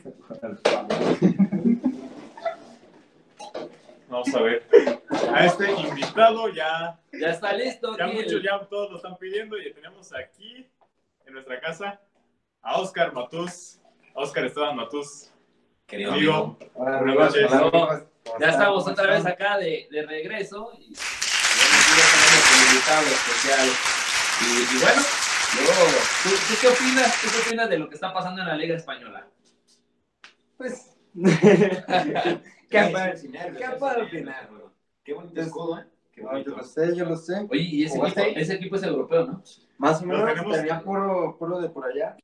[4.08, 4.66] Vamos a ver.
[5.34, 7.96] A este invitado ya, Ya está listo.
[7.96, 10.68] ya el- muchos, ya todos lo están pidiendo y tenemos aquí
[11.26, 12.00] en nuestra casa
[12.60, 13.80] a Oscar Matus.
[14.14, 15.30] Oscar Esteban Matus.
[15.86, 16.58] Querido Amigo, amigo.
[16.74, 17.24] Hola, Buenas amigos.
[17.26, 17.50] noches.
[17.50, 18.02] Hola, amigos.
[18.24, 20.70] ¿Cómo Ya estamos ¿Cómo otra vez acá de, de regreso.
[20.78, 23.68] Y, y ya tenemos un invitado especial.
[24.42, 25.02] Y, y bueno,
[25.56, 25.84] luego,
[26.22, 27.22] ¿tú, tú qué opinas?
[27.22, 29.26] ¿Tú qué opinas de lo que está pasando en la Liga Española?
[30.56, 31.82] Pues, ¿Qué
[32.68, 34.72] ¿Qué puedo puedo- ¿Qué puedo opinar, bro?
[35.04, 35.86] Qué bonito escudo, ¿eh?
[36.12, 36.56] Qué No, yo bonito.
[36.56, 37.46] lo sé, yo lo sé.
[37.50, 39.42] Oye, y ese ¿Jugaste equipo, ese equipo es europeo, ¿no?
[39.78, 42.16] Más o menos tenemos- tenía puro, puro de por allá.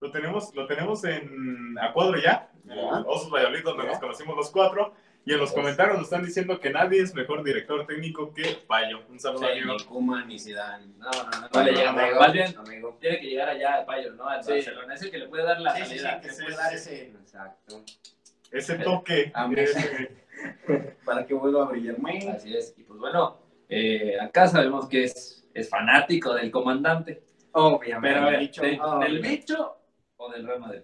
[0.00, 3.04] Lo tenemos, lo tenemos en a cuadro ya, en.
[3.06, 3.90] Osos Valladolid, donde Ya.
[3.90, 4.94] nos conocimos los cuatro.
[5.24, 9.02] Y en los comentarios nos están diciendo que nadie es mejor director técnico que Payo.
[9.08, 9.74] Un saludo, Sí, amigo.
[9.78, 10.86] ni Koeman, ni Zidane.
[10.98, 11.48] No, no, no.
[11.54, 11.90] No le llega.
[12.58, 14.28] Amigo, tiene que llegar allá al Payo, ¿no?
[14.28, 14.50] Al Sí.
[14.52, 14.94] Barcelona.
[14.94, 16.20] Es el que le puede dar la Sí, sí, sí, salida.
[16.20, 16.76] que le puede sí, dar sí.
[16.76, 17.06] ese...
[17.10, 17.84] Exacto.
[18.50, 19.30] Ese toque.
[19.34, 19.54] A mí.
[19.58, 20.22] ese-
[21.04, 21.96] Para que vuelva a brillar.
[22.34, 22.74] Así es.
[22.76, 27.22] Y pues bueno, eh, acá sabemos que es, es fanático del comandante.
[27.52, 28.14] Obviamente.
[28.16, 28.62] Pero a ver, bicho.
[28.62, 29.76] ¿de- ¿del bicho
[30.16, 30.80] o del Real Madrid?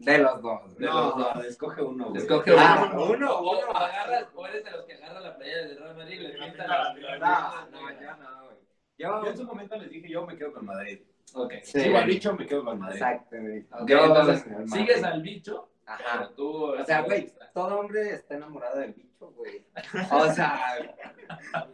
[0.00, 0.76] De los dos.
[0.78, 1.44] De No, los dos.
[1.44, 2.08] escoge uno.
[2.08, 2.22] güey.
[2.22, 3.04] Escoge Ah, uno.
[3.10, 3.70] uno, O- uno.
[3.76, 6.66] agarras, o eres de los que agarran la playa del Real Madrid y le pinta
[6.66, 8.56] la- la- la- No, no, yo no, güey.
[8.98, 11.00] Yo Yo, en su momento les dije, yo me quedo con Madrid.
[11.34, 11.52] Ok.
[11.62, 11.80] Sí.
[11.80, 12.96] Sigo al bicho, me quedo con Madrid.
[12.96, 13.66] exacto, güey.
[13.72, 16.18] Ok, Yo, entonces, sigues al bicho, Ajá.
[16.18, 16.64] pero tú...
[16.74, 19.64] O sea, güey, todo hombre está enamorado del bicho, güey.
[20.12, 20.60] O sea,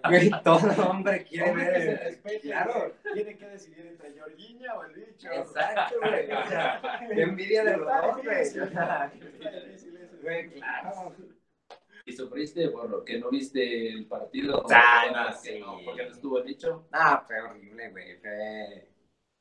[0.08, 1.98] güey, todo hombre quiere Hombre que se ver.
[2.00, 2.92] respete, Claro.
[3.14, 5.28] Tiene que decidir entre Jorginho o el bicho.
[5.30, 6.30] Exacto, güey.
[6.32, 6.80] O sea,
[7.14, 8.70] qué envidia de los dos, güey.
[10.22, 11.14] Güey, claro.
[12.08, 14.64] ¿Y sufriste por lo que no viste el partido?
[14.70, 15.58] Ah, no, sí.
[15.58, 16.86] no, porque no estuvo el bicho.
[16.92, 18.16] Ah, fue horrible, güey.
[18.18, 18.88] Fue,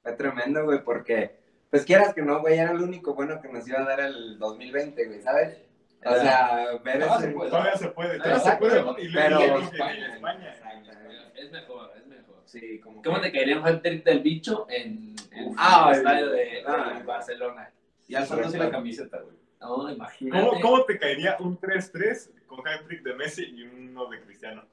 [0.02, 1.45] fue tremendo, güey, porque,
[1.76, 4.38] pues quieras que no, güey, era el único bueno que nos iba a dar el
[4.40, 5.58] 2020, güey, ¿sabes?
[6.06, 7.28] O sea, ver Todavía ese...
[7.28, 7.50] se puede.
[7.50, 9.04] Todavía se puede, todavía se Exacto, puede.
[9.04, 10.14] Y pero- en España.
[10.16, 11.32] España.
[11.36, 12.44] Es mejor, es mejor.
[12.46, 16.30] Sí, como ¿Cómo que- te caería un hat-trick del bicho en, en Ah, el estadio
[16.30, 17.02] de, de ah.
[17.06, 17.72] Barcelona?
[18.08, 19.36] Y alzándose la camiseta, güey.
[19.60, 20.46] No, imagínate.
[20.48, 24.64] ¿Cómo, ¿Cómo te caería un 3-3 con hat-trick de Messi y uno de Cristiano?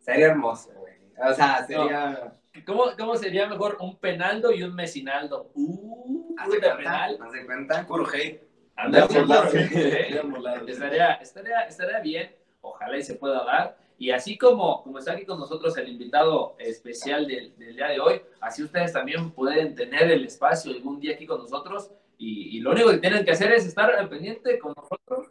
[0.00, 0.94] Sería hermoso, güey.
[1.16, 2.34] O sea, sería...
[2.66, 5.50] ¿Cómo, ¿Cómo sería mejor un penaldo y un mesinaldo?
[5.54, 7.18] Uh, ¿Haz de penal.
[7.20, 7.86] ¿Haz de cuenta?
[9.28, 9.52] Lados.
[10.66, 13.76] Estaría, estaría, estaría bien, ojalá y se pueda dar.
[13.98, 18.00] Y así como, como está aquí con nosotros el invitado especial del, del día de
[18.00, 21.90] hoy, así ustedes también pueden tener el espacio algún día aquí con nosotros.
[22.18, 25.28] Y, y lo único que tienen que hacer es estar al pendiente con nosotros.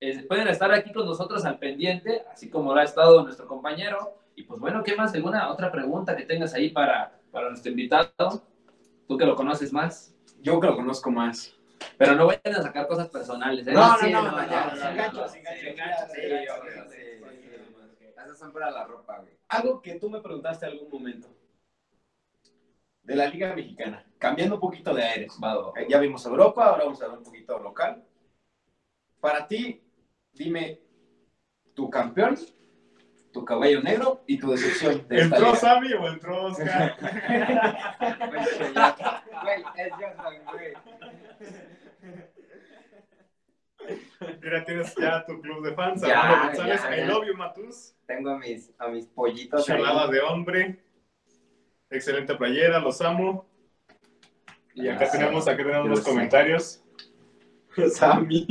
[0.00, 4.14] Es- pueden estar aquí con nosotros al pendiente, así como lo ha estado nuestro compañero.
[4.36, 5.14] Y pues bueno, ¿qué más?
[5.14, 8.42] ¿Alguna otra pregunta que tengas ahí para, para nuestro invitado?
[9.08, 10.14] Tú que lo conoces más.
[10.42, 11.54] Yo que lo conozco más.
[11.96, 13.66] Pero no vayan a sacar cosas personales.
[13.66, 13.72] ¿eh?
[13.72, 14.40] No, no, sí, no.
[18.26, 19.32] Esas son para la ropa, güey.
[19.48, 21.28] Algo que tú me preguntaste algún momento.
[23.02, 24.04] De la Liga Mexicana.
[24.18, 25.32] Cambiando un poquito de aires.
[25.76, 28.04] Eh, Ya vimos Europa, ahora vamos a ver un poquito local.
[29.20, 29.82] Para ti,
[30.32, 30.80] dime
[31.72, 32.36] tu campeón,
[33.36, 35.54] tu caballo negro y tu decepción de ¿Entró.
[35.54, 36.96] Sammy o entró Oscar?
[39.42, 39.92] Güey, es
[40.50, 40.72] güey.
[44.42, 46.00] Mira, tienes ya tu club de fans.
[46.00, 47.06] Ya, González, ya, I ya.
[47.06, 47.94] love you, Matus.
[48.06, 49.76] Tengo a mis, a mis pollitos ahí.
[49.76, 50.82] Chalada de hombre.
[51.90, 53.46] Excelente playera, los amo.
[54.74, 56.82] Y acá tenemos, acá tenemos los comentarios.
[57.90, 58.46] Sammy.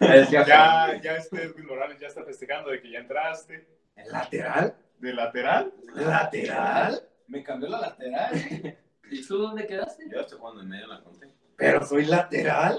[0.00, 0.46] Es Jordan.
[0.46, 3.66] Ya, ya este Edwin Morales ya está festejando de que ya entraste.
[3.96, 4.74] ¿El lateral?
[4.98, 5.72] De lateral.
[5.94, 7.02] ¿Lateral?
[7.28, 8.76] Me cambió la lateral.
[9.10, 10.04] ¿Y tú dónde quedaste?
[10.10, 11.28] Yo estoy jugando en medio en la conte.
[11.56, 12.78] ¿Pero soy lateral?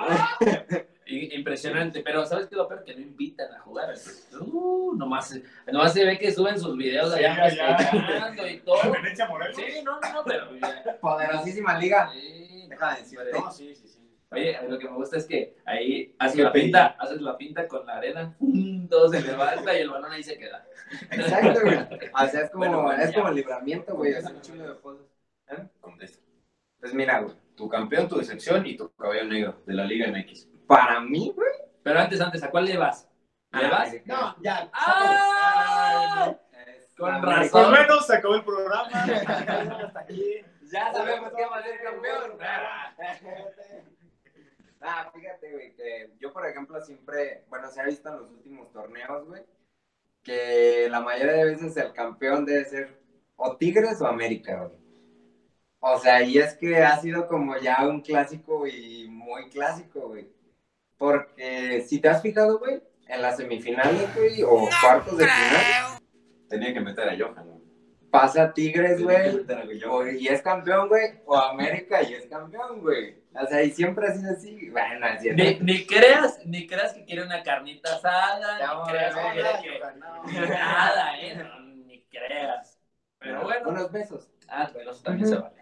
[1.06, 2.84] Impresionante, pero ¿sabes qué es lo peor?
[2.84, 3.92] Que no invitan a jugar.
[4.40, 7.78] Uh, nomás, nomás se ve que suben sus videos Sí, allá ya, ya.
[7.78, 8.76] festejando y todo.
[9.28, 9.56] Morelos.
[9.56, 10.98] Sí, no, no, no, pero ya.
[11.00, 12.10] Poderosísima liga.
[12.12, 13.32] Sí, Deja de decirte.
[13.32, 13.99] No, sí, sí, sí.
[14.32, 17.66] Oye, lo que me gusta es que ahí haces Qué la pinta, haces la pinta
[17.66, 18.36] con la arena,
[18.88, 20.64] todo se levanta y el balón ahí se queda.
[21.10, 21.78] Exacto, güey.
[22.14, 24.12] O sea, es como, Bueno, bueno, es como el libramiento, güey.
[24.12, 25.06] Es un chingo de cosas.
[25.80, 26.22] Contesta.
[26.78, 27.34] Pues mira, güey.
[27.56, 30.48] Tu campeón, tu decepción y tu caballo negro de la Liga MX.
[30.66, 31.50] Para mí, güey.
[31.82, 33.08] Pero antes, antes, ¿a cuál le vas?
[33.52, 33.92] ¿Le vas?
[34.04, 34.70] No, ya.
[34.72, 36.36] ¡Ah!
[36.66, 37.64] es Con razón.
[37.64, 38.88] Por menos se acabó el programa.
[40.72, 42.38] Ya sabemos quién va a ser campeón.
[44.80, 48.72] Ah, fíjate, güey, que yo, por ejemplo, siempre, bueno, se ha visto en los últimos
[48.72, 49.42] torneos, güey,
[50.22, 52.98] que la mayoría de veces el campeón debe ser
[53.36, 54.80] o Tigres o América, güey.
[55.80, 60.28] O sea, y es que ha sido como ya un clásico y muy clásico, güey.
[60.98, 65.98] Porque si te has fijado, güey, en las semifinales, güey, o cuartos de final,
[66.48, 67.46] Tenía que meter a Johan.
[67.48, 67.59] güey.
[68.10, 70.16] Pasa Tigres, güey, a o- Johan.
[70.18, 73.20] y es campeón, güey, o América y es campeón, güey.
[73.34, 74.70] O sea, y siempre ha sido así.
[74.70, 75.42] Bueno, es cierto.
[75.42, 79.80] Ni, ni creas, ni creas que quiere una carnita asada, Ya ni creas que quiere
[79.80, 79.98] que...
[80.40, 80.48] no.
[80.48, 81.36] Nada, ¿eh?
[81.36, 82.78] No, ni creas.
[83.20, 83.68] Pero bueno.
[83.68, 84.30] Unos besos.
[84.48, 85.54] Ah, bueno, eso también se vale.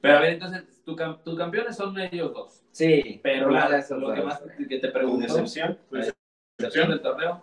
[0.00, 2.62] Pero a ver, entonces, tu, cam- tus campeones son ellos dos.
[2.70, 4.68] Sí, Pero la- lo que más güey.
[4.68, 5.78] que te Tu pregunto, decepción.
[5.90, 6.06] la
[6.58, 7.42] decepción del torneo.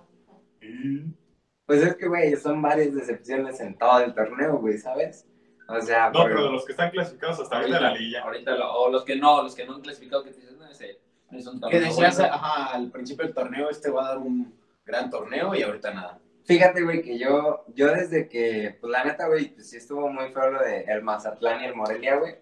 [1.66, 5.26] Pues es que, güey, son varias decepciones en todo el torneo, güey, ¿sabes?
[5.70, 8.22] O sea, No, pero de los que están clasificados hasta ahorita en la liga.
[8.24, 10.68] ahorita lo- o los que no, los que no han clasificado, que te dicen, no,
[10.70, 11.00] ese
[11.32, 12.34] no es un Que decías bueno".
[12.34, 14.54] ajá, al principio del torneo, este va a dar un
[14.86, 16.20] gran torneo y ahorita nada.
[16.46, 20.30] fíjate, güey, que yo, yo desde que, pues la neta, güey, pues sí estuvo muy
[20.34, 22.36] feo lo de el Mazatlán y el Morelia, güey.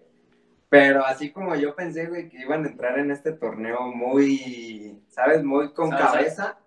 [0.68, 5.44] Pero así como yo pensé, güey, que iban a entrar en este torneo muy, ¿sabes?
[5.44, 6.10] Muy con Salsas.
[6.12, 6.58] cabeza.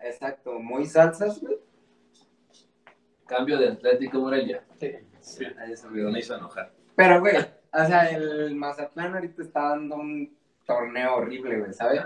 [0.00, 1.58] Exacto, muy salsas, güey.
[3.30, 4.62] Cambio de Atlético Morelia.
[5.20, 5.44] Sí.
[5.58, 6.10] Ahí se olvidó.
[6.10, 6.72] Me hizo enojar.
[6.96, 12.02] Pero, güey, o sea, el Mazatlán ahorita está dando un torneo horrible, güey, ¿sabes?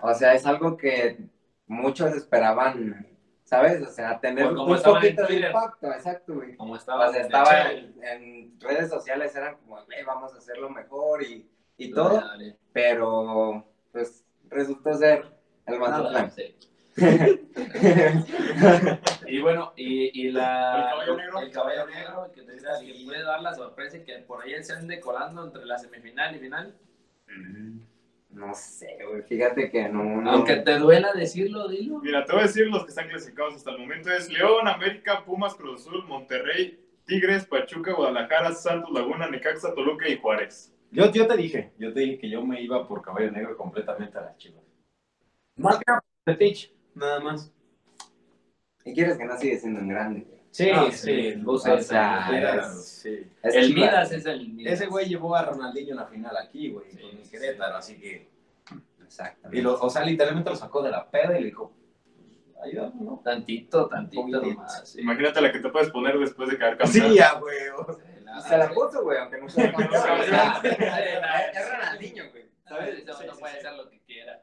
[0.00, 1.18] O sea, es algo que
[1.66, 3.06] muchos esperaban,
[3.44, 3.82] ¿sabes?
[3.82, 6.56] O sea, tener como un poquito de impacto, exacto, güey.
[6.56, 7.08] Como estaba.
[7.08, 11.48] O sea, estaba en, en redes sociales, eran como, güey, vamos a hacerlo mejor y,
[11.76, 12.56] y todo, Dale.
[12.72, 15.26] pero pues resultó ser
[15.66, 16.30] el Mazatlán.
[16.30, 16.56] Sí.
[19.26, 21.40] Y bueno, y, y la, ¿El caballo negro?
[21.40, 24.42] el caballo negro, el que te decía que puede dar la sorpresa y que por
[24.42, 26.76] ahí se ande colando entre la semifinal y final.
[28.28, 30.30] No sé, güey, fíjate que no, no.
[30.30, 32.00] Aunque te duela decirlo, dilo.
[32.00, 34.10] Mira, te voy a decir los que están clasificados hasta el momento.
[34.10, 40.18] Es León, América, Pumas, Cruz Azul, Monterrey, Tigres, Pachuca, Guadalajara, Santos, Laguna, Necaxa, Toluca y
[40.18, 40.74] Juárez.
[40.90, 44.18] Yo, yo te dije, yo te dije que yo me iba por caballo negro completamente
[44.18, 44.62] a las chivas.
[45.56, 45.84] Más que
[46.94, 47.52] nada más.
[48.84, 50.26] Y quieres que no sigue siendo un grande.
[50.50, 50.98] Sí, Ah, sí.
[50.98, 52.84] sí, o luces, sea, luces.
[53.02, 53.26] sí.
[53.42, 54.72] Es el Chivas, Midas es el Midas.
[54.74, 57.76] Ese güey llevó a Ronaldinho en la final aquí, güey, Sí, con el sí, Querétaro,
[57.76, 58.28] así que...
[59.02, 59.58] Exactamente.
[59.58, 61.72] Y lo, o sea, literalmente lo sacó de la peda y le dijo,
[62.62, 63.20] ayúdame, ¿no?
[63.24, 64.88] Tantito, tantito nomás.
[64.90, 65.00] sí.
[65.00, 67.10] Imagínate la que te puedes poner después de quedar campeón.
[67.10, 67.56] Sí, ya, güey.
[68.46, 70.02] Se la puso, güey, aunque no sea campeón.
[71.54, 72.44] Es Ronaldinho, güey.
[72.66, 73.04] ¿Sabes?
[73.04, 73.26] ¿Sabes?
[73.26, 74.42] No, no puede hacer lo que quiera.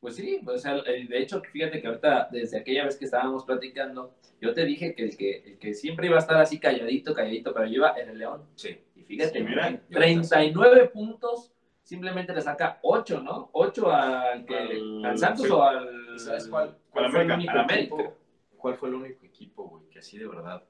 [0.00, 3.04] Pues sí, pues, o sea, eh, de hecho, fíjate que ahorita, desde aquella vez que
[3.06, 6.60] estábamos platicando, yo te dije que el que, el que siempre iba a estar así
[6.60, 8.44] calladito, calladito, pero lleva era el León.
[8.54, 8.78] Sí.
[8.94, 13.50] Y fíjate, Sí, mira, yo 39 puntos, simplemente le saca 8, ¿no?
[13.52, 15.52] 8 al, que, Al- al Santos sí.
[15.52, 16.14] o al...
[16.14, 17.34] ¿Y sabes cuál, Al cuál fue el América.
[17.34, 17.94] único Al América.
[17.96, 18.16] equipo?
[18.56, 20.62] ¿Cuál fue el único equipo, güey, que así de verdad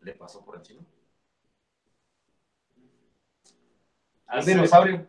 [0.00, 0.82] le pasó por encima?
[4.26, 5.06] Hace- dinosaurio.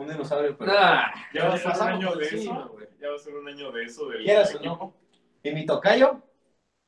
[0.00, 0.72] Un dinosaurio, pero...
[0.72, 2.68] Ya va a ser un año de eso.
[2.72, 2.86] güey.
[2.98, 4.94] Ya va a ser un año de eso del ¿Quieras o no?
[5.42, 6.22] ¿Y mi tocayo?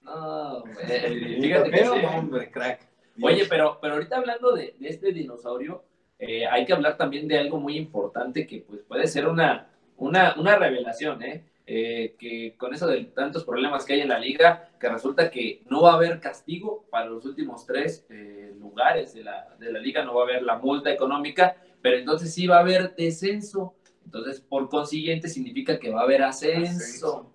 [0.00, 0.74] no, güey,
[1.42, 1.84] fíjate que sí.
[1.84, 2.88] no, hombre, crack.
[3.20, 5.84] Oye, pero, pero ahorita hablando de, de este dinosaurio,
[6.18, 10.34] eh, hay que hablar también de algo muy importante que pues, puede ser una, una,
[10.38, 11.44] una revelación, ¿eh?
[11.66, 15.62] Eh, que con eso de tantos problemas que hay en la liga, que resulta que
[15.68, 19.78] no va a haber castigo para los últimos tres eh, lugares de la, de la
[19.78, 23.74] liga, no va a haber la multa económica, pero entonces sí va a haber descenso.
[24.04, 26.72] Entonces, por consiguiente, significa que va a haber ascenso.
[26.82, 27.34] Ascenso.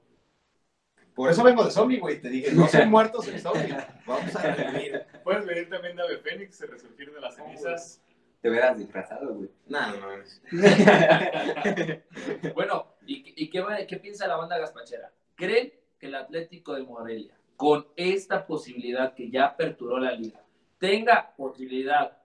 [1.15, 2.21] Por eso vengo de zombie, güey.
[2.21, 3.75] Te dije, no son muertos en zombie.
[4.05, 5.03] Vamos a revivir.
[5.23, 8.01] Puedes venir también de Ave Fénix, resurgir de las cenizas.
[8.41, 9.49] Te hubieras disfrazado, güey.
[9.67, 10.07] No, no.
[12.53, 15.11] Bueno, ¿y, y qué, va- qué piensa la banda gaspachera?
[15.35, 20.43] ¿Creen que el Atlético de Morelia, con esta posibilidad que ya aperturó la liga,
[20.77, 22.15] tenga posibilidad?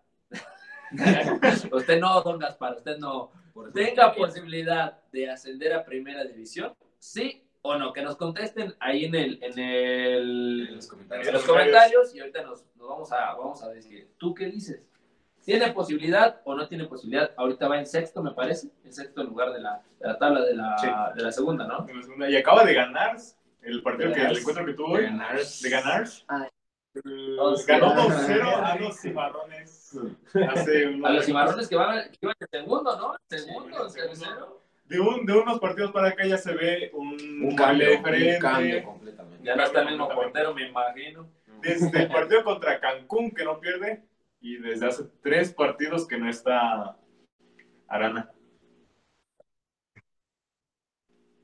[1.73, 3.31] usted no, don Gaspar, usted no.
[3.53, 6.75] Por ¿Tenga posibilidad de ascender a primera división?
[6.99, 7.93] ¿Sí o no?
[7.93, 11.29] Que nos contesten ahí en el, en el, En los comentarios.
[11.29, 14.83] en los comentarios y ahorita nos, nos vamos, a, vamos a decir, ¿tú qué dices?
[15.45, 17.33] ¿Tiene posibilidad o no tiene posibilidad?
[17.37, 20.55] Ahorita va en sexto, me parece, en sexto lugar de la, de la tabla de
[20.55, 20.87] la, Sí.
[21.17, 21.87] de la segunda, ¿no?
[21.89, 22.31] En la segunda.
[22.31, 23.17] Y acaba de ganar
[23.63, 25.03] el partido De que el encuentro que tuvo hoy.
[25.03, 25.37] De ganar.
[25.63, 26.05] De ganar.
[26.29, 26.49] Ay.
[27.67, 27.97] Ganó Ah.
[27.97, 29.82] 2-0 a los cimarrones.
[30.49, 33.17] Hace unos A los cimarrones que van, que iban en segundo, ¿no?
[33.29, 34.63] Segundo, Sí, tercero.
[34.85, 38.35] De, un, de unos partidos para acá ya se ve un, cambio, diferente.
[38.35, 39.45] un cambio completamente.
[39.45, 41.29] Ya no está el mismo portero, me imagino.
[41.61, 44.03] Desde el partido contra Cancún que no pierde
[44.41, 46.97] y desde hace tres partidos que no está
[47.89, 48.31] Arana.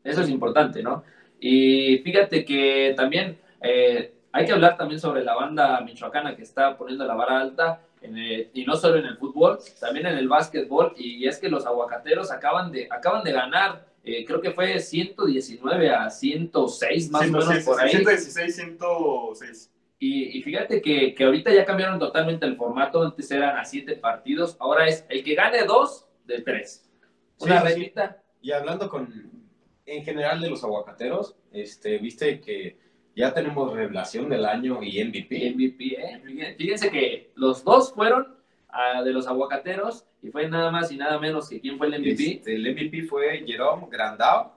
[0.02, 1.04] Eso es importante, ¿no?
[1.40, 6.76] Y fíjate que también eh, hay que hablar también sobre la banda michoacana que está
[6.76, 10.94] poniendo la vara alta, el- y no solo en el fútbol, también en el básquetbol,
[10.96, 15.90] y es que los aguacateros acaban de, acaban de ganar, eh, creo que fue 119
[15.90, 17.90] a 106 más o menos 106, por ahí.
[17.90, 19.72] 116, 106.
[20.00, 23.96] Y, y fíjate que, que ahorita ya cambiaron totalmente el formato, antes eran a siete
[23.96, 26.88] partidos, ahora es el que gane dos de tres.
[27.40, 27.90] Una Sí, sí, sí.
[28.42, 29.30] Y hablando con,
[29.86, 32.78] en general de los aguacateros, este, viste que
[33.18, 35.50] ya tenemos revelación del año y MVP.
[35.50, 36.54] MVP, ¿eh?
[36.56, 38.36] Fíjense- que los dos fueron
[38.68, 42.00] ah, de los aguacateros y fue nada más y nada menos que quién fue el
[42.00, 42.36] MVP.
[42.36, 44.54] Este, el MVP fue Jerome Grandao.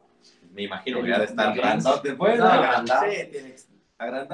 [0.53, 1.55] Me imagino que ya de estar.
[1.55, 2.37] Grandao después.
[2.37, 2.61] No, ¿no?
[2.61, 3.03] Grandao.
[3.09, 3.67] Sí.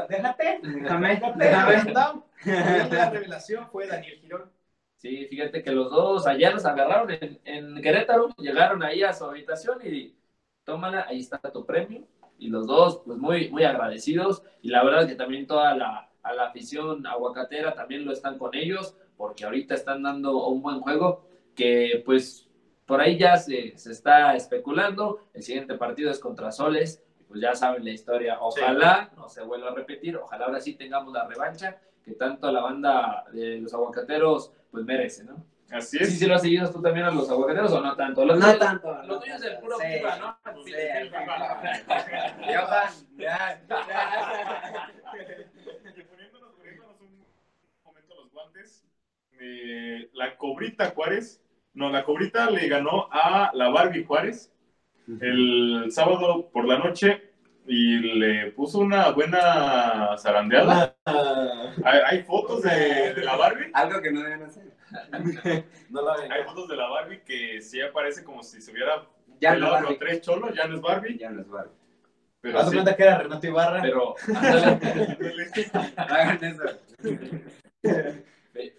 [0.09, 0.59] Déjate.
[0.61, 1.45] Déjame, déjame.
[1.45, 2.25] Grandao.
[2.45, 4.51] Y La revelación fue Daniel Girón.
[4.97, 9.25] Sí, fíjate que los dos allá los agarraron en, en Querétaro, llegaron ahí a su
[9.25, 10.15] habitación y
[10.63, 12.03] tómala, ahí está tu premio.
[12.37, 14.43] Y los dos, pues muy, muy agradecidos.
[14.61, 18.55] Y la verdad que también toda la, a la afición aguacatera también lo están con
[18.55, 22.47] ellos, porque ahorita están dando un buen juego que pues
[22.85, 25.19] por ahí ya se, se está especulando.
[25.33, 27.03] El siguiente partido es contra Soles.
[27.19, 28.37] y Pues ya saben la historia.
[28.39, 30.15] Ojalá no se vuelva a repetir.
[30.17, 35.25] Ojalá ahora sí tengamos la revancha que tanto la banda de los aguacateros pues merece,
[35.25, 35.43] ¿no?
[35.71, 36.19] Así Sí, es.
[36.19, 38.25] sí lo has seguido tú también a los aguacateros o no tanto.
[38.25, 38.87] Los No tanto.
[38.93, 39.85] Lo no tuyo es el puro Sí.
[39.93, 40.37] FIFA, ¿no?
[40.65, 41.61] Sí, Sí, el FIFA.
[42.45, 44.91] Johan, ya, ya.
[45.97, 47.25] Y poniéndonos, poniéndonos un
[47.83, 48.83] momento los guantes,
[49.39, 51.41] eh, la Cobrita Juárez,
[51.73, 54.51] no, la Cobrita le ganó a la Barbie Juárez
[55.21, 57.31] el sábado por la noche
[57.65, 60.96] y le puso una buena zarandeada.
[61.83, 63.69] Hay, hay fotos de, de la Barbie.
[63.73, 64.71] Algo que no deben hacer.
[65.89, 69.05] No la Hay fotos de la Barbie que sí aparece como si se hubiera
[69.39, 69.87] Ya no pelado Barbie.
[69.87, 71.71] con tres cholos, ya no es Barbie, Ya no es Barbie.
[72.41, 72.71] pero sí.
[72.73, 73.81] cuenta que era Renato Ibarra.
[73.81, 74.79] Pero, ándale.
[75.97, 76.63] Hagan eso.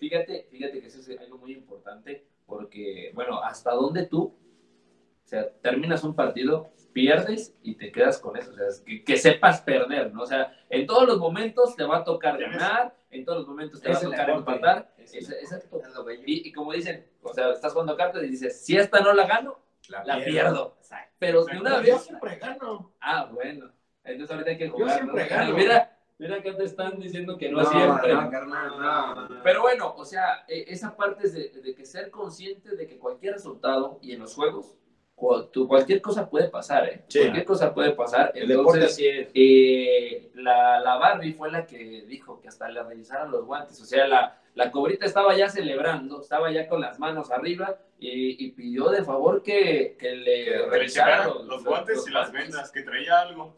[0.01, 5.49] Fíjate, fíjate que eso es algo muy importante porque, bueno, hasta dónde tú, o sea,
[5.61, 9.61] terminas un partido, pierdes y te quedas con eso, o sea, es que, que sepas
[9.61, 10.23] perder, ¿no?
[10.23, 13.81] O sea, en todos los momentos te va a tocar ganar, en todos los momentos
[13.81, 15.81] te va a tocar empatar, exacto.
[16.27, 19.27] Y, y como dicen, o sea, estás jugando cartas y dices, si esta no la
[19.27, 19.59] gano,
[20.05, 20.77] la pierdo.
[21.19, 22.93] Pero de una Yo vez, siempre gano.
[23.01, 23.71] ah, bueno,
[24.05, 24.97] entonces ahorita hay que Yo jugar.
[24.97, 25.31] siempre ¿no?
[25.31, 25.55] gano.
[25.57, 28.13] Mira, mira que te están diciendo que no, siempre.
[28.15, 28.71] No, carnal,
[29.29, 29.43] no.
[29.43, 32.99] Pero bueno, o sea, e- esa parte es de, de que ser consciente de que
[32.99, 34.75] cualquier resultado y en los juegos,
[35.19, 37.03] cualquier cosa puede pasar, ¿eh?
[37.09, 37.21] Sí.
[37.21, 38.33] Cualquier cosa puede pasar.
[38.35, 39.29] El deporte Entonces, así es.
[39.35, 43.81] eh, la, la Barbie fue la que dijo que hasta le revisaron los guantes.
[43.81, 48.45] O sea, la, la cobrita estaba ya celebrando, estaba ya con las manos arriba y,
[48.45, 52.83] y pidió de favor que, que le Que revisaran los guantes y las vendas, que
[52.83, 53.55] traía algo.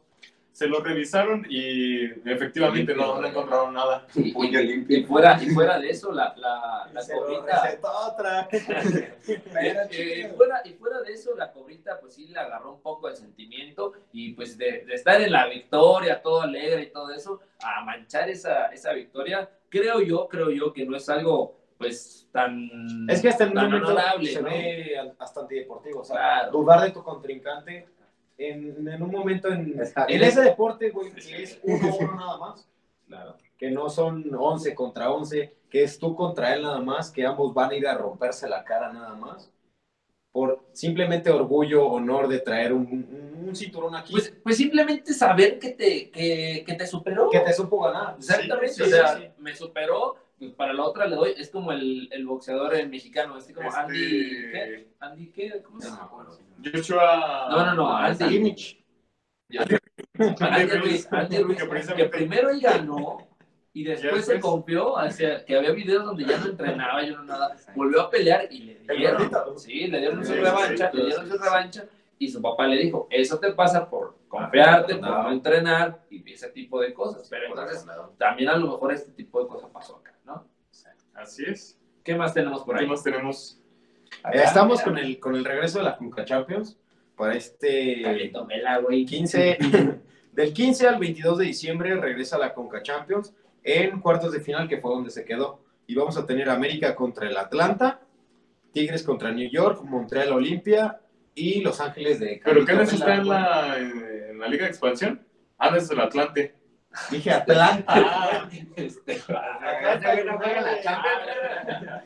[0.61, 4.07] Se lo revisaron y efectivamente no, no encontraron nada.
[4.15, 4.99] Y, Puño y- limpio.
[4.99, 7.79] y fuera, y fuera de eso, la, la, la Se cobrita.
[7.83, 8.47] otra.
[9.63, 13.09] Eh, y fuera, y fuera de eso, la cobrita, pues sí le agarró un poco
[13.09, 17.41] el sentimiento y pues de, de estar en la victoria, todo alegre y todo eso,
[17.63, 23.07] a manchar esa, esa victoria, creo yo, creo yo que no es algo pues tan,
[23.09, 24.49] Es que hasta tan momento honorable, se ¿no?
[24.51, 26.01] ve hasta antideportivo.
[26.01, 26.53] O sea, Claro.
[26.53, 27.89] dudar de tu contrincante
[28.49, 32.39] en, en un momento en, en ese deporte, güey, que es uno a uno nada
[32.39, 32.67] más.
[33.07, 33.37] Claro.
[33.59, 37.53] Que no son 11 contra 11, que es tú contra él nada más, que ambos
[37.53, 39.51] van a ir a romperse la cara nada más.
[40.33, 45.59] Por simplemente orgullo, honor de traer un, un- un cinturón aquí Pues, pues simplemente saber
[45.59, 47.29] que te, que, que te superó.
[47.31, 48.15] que te supo ganar.
[48.19, 49.25] Exactamente, Sí, o sí, sea, sí.
[49.39, 50.17] me superó,
[50.49, 53.81] para la otra le doy, es como el, el boxeador eh, mexicano, este como Este-
[53.81, 53.99] Andy,
[54.53, 54.89] ¿qué?
[55.01, 55.63] Andy, ¿qué?
[55.63, 56.27] ¿Cómo se No llama?
[56.73, 57.47] Joshua.
[57.51, 58.55] No, no, no, Andy.
[60.41, 61.63] Andy Ruiz, Andy Ruiz,
[61.97, 63.27] Que primero él ganó
[63.73, 67.25] y después se confió, o sea, que había videos donde ya no entrenaba, yo no
[67.25, 71.29] nada, volvió a pelear y le El dieron, sí, le dieron su revancha, le dieron
[71.29, 71.85] su revancha
[72.19, 76.49] y su papá le dijo, eso te pasa por confiarte, por no entrenar y ese
[76.49, 77.87] tipo de cosas, pero entonces
[78.19, 80.10] también a lo mejor este tipo de cosas pasó acá.
[81.21, 81.79] Así es.
[82.03, 82.89] ¿Qué más tenemos por ¿Qué ahí?
[82.89, 83.61] más tenemos?
[84.33, 86.79] Eh, Estamos con el, con el regreso de la Conca Champions
[87.17, 89.05] para este Calentó Mela, güey.
[89.05, 89.59] 15,
[90.33, 94.79] del 15 al 22 de diciembre regresa la Conca Champions en cuartos de final, que
[94.79, 95.61] fue donde se quedó.
[95.87, 98.01] Y vamos a tener América contra el Atlanta,
[98.73, 101.01] Tigres contra New York, Montreal Olimpia
[101.35, 105.21] y Los Ángeles de ¿Pero qué está en la, en la Liga de Expansión?
[105.59, 106.55] Ah, es el Atlante.
[107.11, 108.49] Dije Atlanta.
[108.77, 109.21] Este,
[110.25, 112.03] no juega la Champions.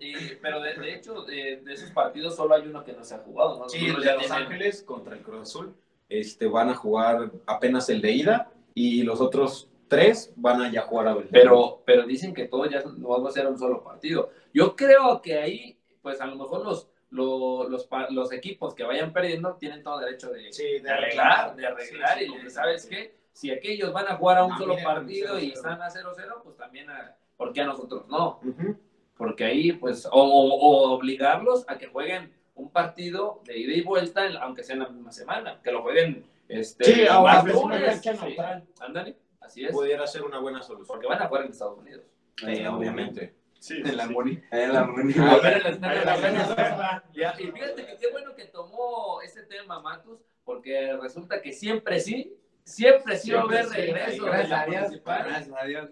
[0.00, 3.14] y- pero de, de hecho, de, de esos partidos solo hay uno que no se
[3.14, 3.68] ha jugado, ¿no?
[3.68, 5.74] Sí, Los el de Los tienen- Ángeles contra el Cruz Azul.
[6.08, 10.82] Este, van a jugar apenas el de ida y los otros tres van a ya
[10.82, 11.28] jugar a ver.
[11.30, 14.30] Pero, pero dicen que todo ya no va a ser un solo partido.
[14.54, 18.84] Yo creo que ahí, pues a lo mejor los, los, los, pa- los equipos que
[18.84, 22.50] vayan perdiendo tienen todo derecho de, Sí, de arreglar, de arreglar Sí, sí, y de.
[22.50, 23.14] ¿sabes qué?
[23.32, 25.52] Si aquellos van a jugar a un Ah, solo partido y 0-0.
[25.54, 28.40] están a 0-0, pues también, a, ¿por qué a nosotros no?
[28.44, 28.76] Ujú.
[29.16, 34.26] Porque ahí, pues, o, o- obligarlos a que jueguen un partido de ida y vuelta,
[34.26, 37.54] en- aunque sea en la misma semana, que lo jueguen este, Sí, ahora más es
[37.54, 38.24] una lunes, cancha sí.
[38.26, 38.64] neutral.
[38.80, 39.70] Ándale, así es.
[39.72, 40.86] Pudiera ser una buena solución.
[40.88, 42.04] Porque van a jugar en Estados Unidos.
[42.36, 43.34] Sí, obviamente.
[43.58, 44.12] Sí, En la sí.
[44.12, 44.40] Muni.
[44.50, 45.14] En la Muni.
[45.18, 47.02] A ver, en el- Ahí la ven.
[47.14, 52.00] Ya, y fíjate que qué bueno que tomó ese tema, Matus, porque resulta que siempre
[52.00, 55.02] sí, siempre sí va a haber regreso Gracias la a Dios.
[55.04, 55.90] Gracias a Dios.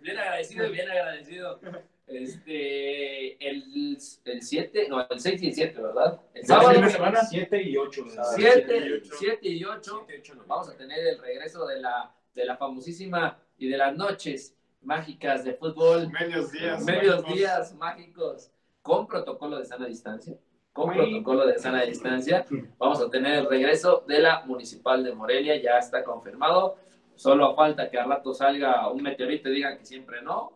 [0.00, 1.60] Bien agradecido, bien agradecido.
[2.06, 6.20] Este, el, el 7, no, el 6 y el 7, ¿verdad?
[6.34, 7.20] El ¿El sábado, de semana?
[7.24, 8.04] 7 y 8.
[8.36, 10.06] 7, 7 y 8,
[10.46, 15.44] vamos a tener el regreso de la, de la famosísima y de las noches mágicas
[15.44, 16.08] de fútbol.
[16.10, 16.84] Medios días.
[16.84, 17.34] medios mágicos.
[17.34, 18.50] días mágicos
[18.82, 20.36] con protocolo de sana distancia.
[20.72, 22.44] Con protocolo de sana distancia.
[22.78, 26.76] Vamos a tener el regreso de la Municipal de Morelia, ya está confirmado.
[27.14, 30.52] Solo falta que al rato salga un meteorito y digan que siempre no.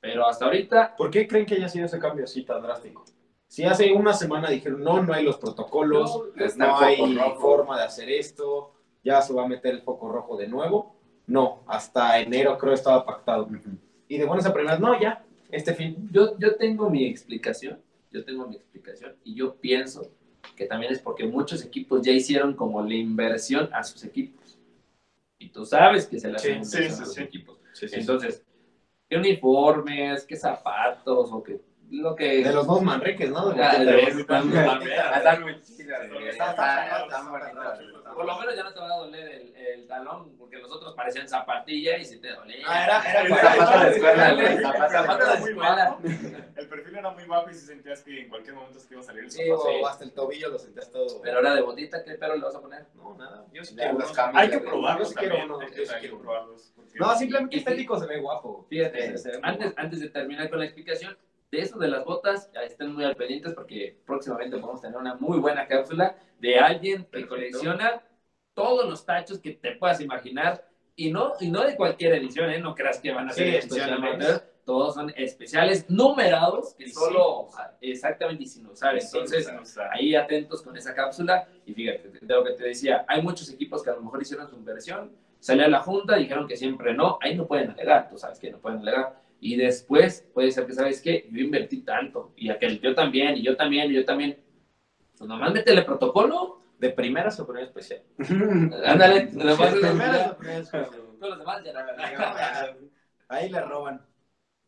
[0.00, 3.04] Pero hasta ahorita, ¿Por qué creen que haya sido ese cambio así tan drástico?
[3.48, 7.40] Si hace una semana dijeron, no, no hay los protocolos, No, está no hay rojo.
[7.40, 8.72] forma de hacer esto,
[9.02, 10.95] ya se va a meter el foco rojo de nuevo.
[11.26, 13.48] No, hasta enero creo estaba pactado.
[14.08, 16.08] Y de buenas a primeras, no, ya, este fin.
[16.12, 17.80] yo, yo tengo mi explicación.
[18.12, 19.14] Yo tengo mi explicación.
[19.24, 20.10] Y yo pienso
[20.54, 24.58] que también es porque muchos equipos ya hicieron como la inversión a sus equipos.
[25.38, 27.22] Y tú sabes que se le hacen Sí, sí, a sí, sus sí.
[27.22, 27.58] equipos.
[27.92, 28.42] Entonces,
[29.08, 31.60] ¿qué uniformes, qué zapatos o qué
[31.90, 32.42] lo que...
[32.44, 33.50] De los dos Manriques, ¿no?
[33.50, 34.18] De los-.
[34.18, 36.00] Están muy chidas.
[38.14, 40.94] Por lo menos ya no te va a doler el, el talón, porque los otros
[40.94, 42.64] parecían zapatilla y si te dolía.
[42.66, 45.98] Ah, era, era zapato de escuela, el güey, perfil- zapato de zapato era muy escuela.
[46.56, 49.02] El perfil era muy bajo y si sentías que en cualquier momento se te iba
[49.02, 49.68] a salir el Sí, zapato.
[49.68, 51.20] o hasta el tobillo lo sentías todo.
[51.22, 52.86] Pero ahora de botita, ¿qué pero le vas a poner?
[52.94, 53.44] No, nada.
[53.52, 54.14] Yo sí quiero los uno.
[54.14, 54.42] cambios.
[54.42, 55.48] Hay que probarlos también.
[56.94, 58.64] No, simplemente estético se ve guapo.
[58.70, 59.14] Fíjate,
[59.76, 61.16] antes de terminar con la explicación,
[61.50, 64.98] de eso de las botas, ya estén muy al pendientes porque próximamente vamos a tener
[64.98, 67.34] una muy buena cápsula de alguien que Perfecto.
[67.34, 68.02] colecciona
[68.54, 70.66] todos los tachos que te puedas imaginar
[70.96, 72.58] y no, y no de cualquier edición, ¿eh?
[72.58, 74.26] no creas que van a ser Sí, especialmente.
[74.64, 77.48] Todos son especiales, numerados, que solo
[77.80, 78.98] exactamente y sin usar.
[78.98, 81.46] Entonces, sea, ahí atentos con esa cápsula.
[81.64, 84.48] Y fíjate, de lo que te decía, hay muchos equipos que a lo mejor hicieron
[84.48, 88.18] su inversión, salió a la junta, dijeron que siempre no, ahí no pueden alegar, tú
[88.18, 89.20] sabes que no pueden alegar.
[89.40, 91.28] Y después puede ser que, ¿sabes qué?
[91.30, 94.38] Yo invertí tanto, y aquel, yo también, y yo también, y yo también.
[95.18, 98.02] Pues nomás métele protocolo, De primera o primera especial.
[98.84, 100.90] ándale, nomás De primera o primera especial.
[101.18, 102.88] todos los demás ya no.
[103.28, 104.00] Ahí le roban.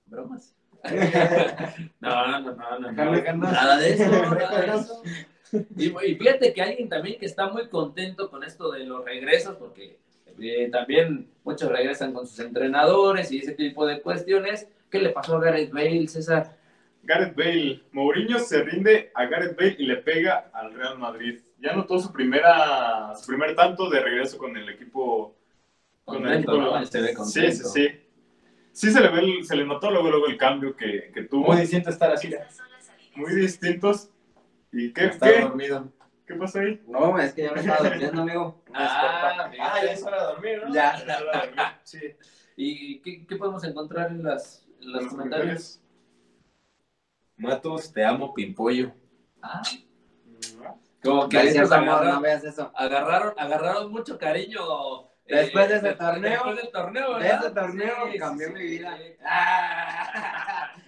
[0.07, 0.55] bromas.
[2.01, 2.93] No, no, no, no.
[2.93, 5.03] Nada de eso, nada de eso.
[5.77, 9.57] Y, y fíjate que alguien también que está muy contento con esto de los regresos,
[9.57, 9.99] porque
[10.41, 14.69] eh, también muchos regresan con sus entrenadores y ese tipo de cuestiones.
[14.91, 16.57] ¿Qué le pasó a Gareth Bale, César?
[17.03, 17.83] Gareth Bale.
[17.93, 21.41] Mourinho se rinde a Gareth Bale y le pega al Real Madrid.
[21.61, 25.35] Ya anotó su primera su primer tanto de regreso con el equipo.
[26.05, 26.87] Con el equipo ¿no?
[26.87, 27.69] Se ve sí, contento.
[27.69, 27.89] sí, sí.
[28.73, 31.47] Sí se le, ve el- se le notó luego, luego el cambio que, que tuvo.
[31.47, 32.31] Muy Muy, distinto estar así.
[33.35, 34.09] distintos.
[34.73, 35.93] ¿Y qué, qué, dormido.
[36.29, 36.81] Qué pasó ahí?
[36.87, 38.63] No, es que ya me estaba durmiendo, amigo.
[38.75, 40.75] Ah, Ah, ya es hora de dormir, ¿no?
[40.75, 41.81] Ya.
[41.83, 41.99] Sí.
[42.57, 45.81] ¿Y qué, qué podemos encontrar en, las, en los Los comentarios?
[47.37, 48.93] Matos, te amo, pimpollo.
[49.43, 50.77] Ah, comentarios.
[51.03, 52.71] como que Gracias, amor, no veas eso.
[52.75, 54.61] agarraron, agarraron mucho cariño.
[55.27, 57.45] eh, Después de ese torneo, Después del torneo, De ¿verdad?
[57.45, 58.97] ese torneo Sí, cambió sí, mi vida.
[58.99, 59.15] sí.
[59.25, 60.73] Ah.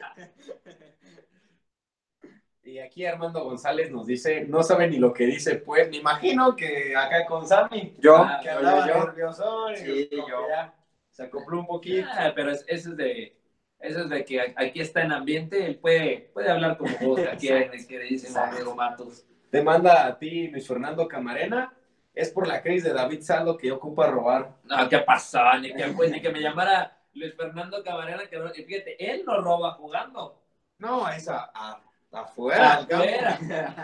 [2.71, 6.55] Y aquí Armando González nos dice, no sabe ni lo que dice, pues me imagino
[6.55, 9.05] que acá con Sammy, Yo, Ah, que yo, andaba yo.
[9.07, 10.49] nervioso y Sí, yo.
[10.49, 10.73] ya
[11.11, 12.07] se acopló un poquito.
[12.13, 13.37] Ah, pero es- eso es de
[13.81, 17.49] eso es de que aquí está en ambiente, él puede, puede hablar como vos, aquí
[17.49, 18.57] que le dicen Exacto.
[18.57, 19.27] amigo Matos.
[19.51, 21.75] Te manda a ti Luis Fernando Camarena,
[22.15, 24.55] es por la crisis de David Saldo que ocupa robar.
[24.65, 25.41] No, ¿qué pasó?
[25.61, 29.73] Ni que, pues, ni que me llamara Luis Fernando Camarena, que fíjate, él no roba
[29.73, 30.41] jugando.
[30.79, 31.81] No, esa a-
[32.13, 32.87] afuera.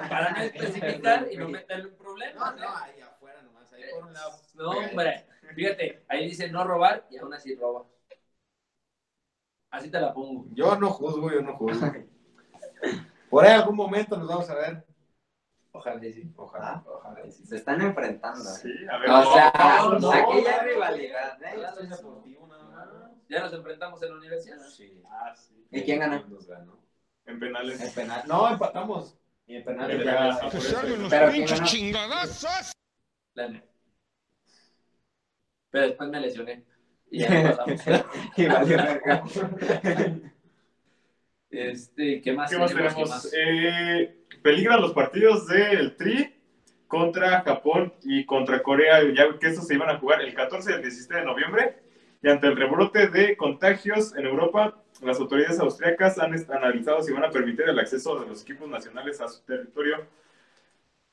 [0.08, 2.52] Para no especificar y no meterle un problema.
[2.52, 4.32] No, no, ahí afuera nomás, ahí por un lado.
[4.54, 5.26] No, hombre.
[5.54, 7.84] Fíjate, ahí dice no robar y aún así roba.
[9.70, 10.46] Así te la pongo.
[10.52, 11.92] Yo no juzgo, yo no juzgo.
[13.30, 14.84] Por ahí algún momento nos vamos a ver.
[15.72, 16.32] Ojalá y sí.
[16.36, 16.82] Ojalá.
[16.86, 17.44] Ojalá y sí.
[17.44, 18.42] Se están enfrentando.
[18.42, 19.10] Sí, a ver.
[19.10, 19.52] O sea,
[19.82, 21.42] no, no, aquí ya hay rivalidad.
[21.42, 21.56] ¿eh?
[23.28, 24.58] Ya nos enfrentamos en la universidad.
[24.68, 25.02] Sí.
[25.10, 25.66] Ah, sí.
[25.70, 26.24] ¿Y quién ganó?
[26.28, 26.85] Nos ganó.
[27.26, 27.80] En penales.
[27.80, 28.22] En penal.
[28.26, 29.16] No, empatamos.
[29.46, 30.50] Y en penales En ya.
[30.50, 32.72] que salen unos Pero pinches chingadazos.
[35.70, 36.64] Pero después me lesioné.
[37.10, 37.80] Y ya no pasamos.
[38.36, 39.24] Y valió verga.
[41.50, 42.94] Este, ¿qué más ¿Qué más tenemos?
[42.94, 43.10] ¿Qué tenemos?
[43.10, 43.32] más?
[43.36, 46.34] Eh, peligran los partidos del Tri
[46.86, 50.74] contra Japón y contra Corea, ya que estos se iban a jugar el 14 y
[50.74, 51.82] el 17 de noviembre.
[52.22, 57.24] Y ante el rebrote de contagios en Europa, las autoridades austriacas han analizado si van
[57.24, 60.06] a permitir el acceso de los equipos nacionales a su territorio.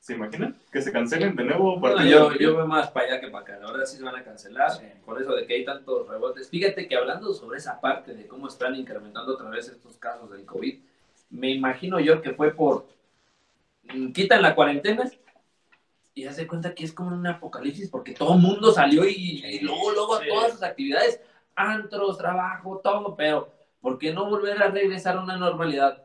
[0.00, 0.58] ¿Se imaginan?
[0.70, 3.58] Que se cancelen de nuevo No, yo, yo veo más para allá que para acá.
[3.58, 4.72] La verdad sí se van a cancelar.
[5.04, 6.50] Por eso de que hay tantos rebotes.
[6.50, 10.44] Fíjate que hablando sobre esa parte de cómo están incrementando otra vez estos casos del
[10.44, 10.78] COVID,
[11.30, 12.86] me imagino yo que fue por.
[13.84, 15.10] mm, Quitan la cuarentena
[16.14, 19.60] y hace cuenta que es como un apocalipsis porque todo el mundo salió y, y
[19.60, 20.28] luego, luego Sí.
[20.28, 21.20] todas sus actividades,
[21.56, 26.02] antros, trabajo, todo, pero ¿por qué no volver a regresar a una normalidad?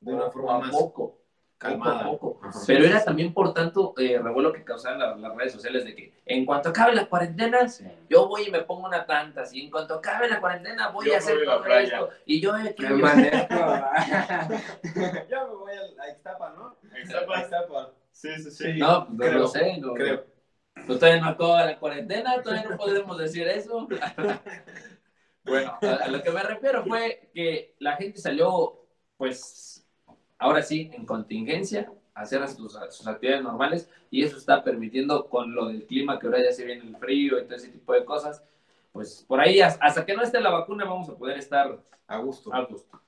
[0.00, 1.18] De una forma a más poco,
[1.56, 2.04] calmada.
[2.04, 2.60] poco a poco.
[2.66, 6.12] Pero era también por tanto eh, revuelo que causaban la- las redes sociales de que
[6.26, 7.66] en cuanto acabe la cuarentena,
[8.08, 11.14] yo voy y me pongo una tanta, y en cuanto acabe la cuarentena voy Yo
[11.14, 12.90] a hacer voy a la todo esto, y yo aquí Me.
[15.30, 16.76] Ya me voy a Ixtapa, ¿no?
[17.02, 17.40] Ixtapa.
[17.40, 17.90] Ixtapa.
[18.18, 18.78] Sí, sí, sí.
[18.78, 20.24] No, pues, no Creo, lo sé, no, Creo.
[20.86, 23.86] Pues todavía no acaba la cuarentena, todavía no podemos decir eso.
[25.44, 28.80] bueno, a, a lo que me refiero fue que la gente salió,
[29.16, 29.86] pues,
[30.38, 35.54] ahora sí, en contingencia, a hacer sus, sus actividades normales y eso está permitiendo con
[35.54, 38.04] lo del clima que ahora ya se viene el frío y todo ese tipo de
[38.04, 38.42] cosas,
[38.92, 42.18] pues por ahí, has- hasta que no esté la vacuna, vamos a poder estar A
[42.18, 42.52] gusto.
[42.52, 43.00] a gusto.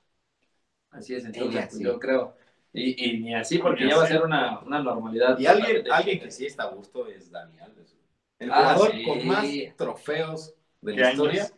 [0.93, 1.83] Así es, entonces, así.
[1.83, 2.35] yo creo.
[2.73, 5.39] Y, y ni así, porque Ni ya va a ser una, una normalidad.
[5.39, 7.97] Y alguien, alguien que sí está a gusto es Dani Alves.
[8.39, 9.03] El Ah, jugador sí.
[9.03, 9.47] con más
[9.77, 11.17] trofeos de ¿Qué la años?
[11.17, 11.51] historia.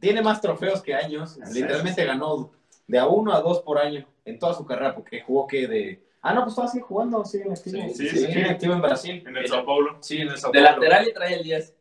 [0.00, 1.36] Tiene más trofeos que años.
[1.52, 2.52] Literalmente ganó
[2.86, 6.02] de a uno a dos por año en toda su carrera, porque jugó que de.
[6.20, 7.88] Ah, no, pues estaba así jugando, sí, en activo.
[7.88, 8.38] Sí, sí, Sí, sí.
[8.38, 9.22] en activo en Brasil.
[9.26, 9.98] En el Sao Paulo.
[10.02, 10.70] Sí, en el Sao De Paulo.
[10.76, 11.74] lateral y trae el 10.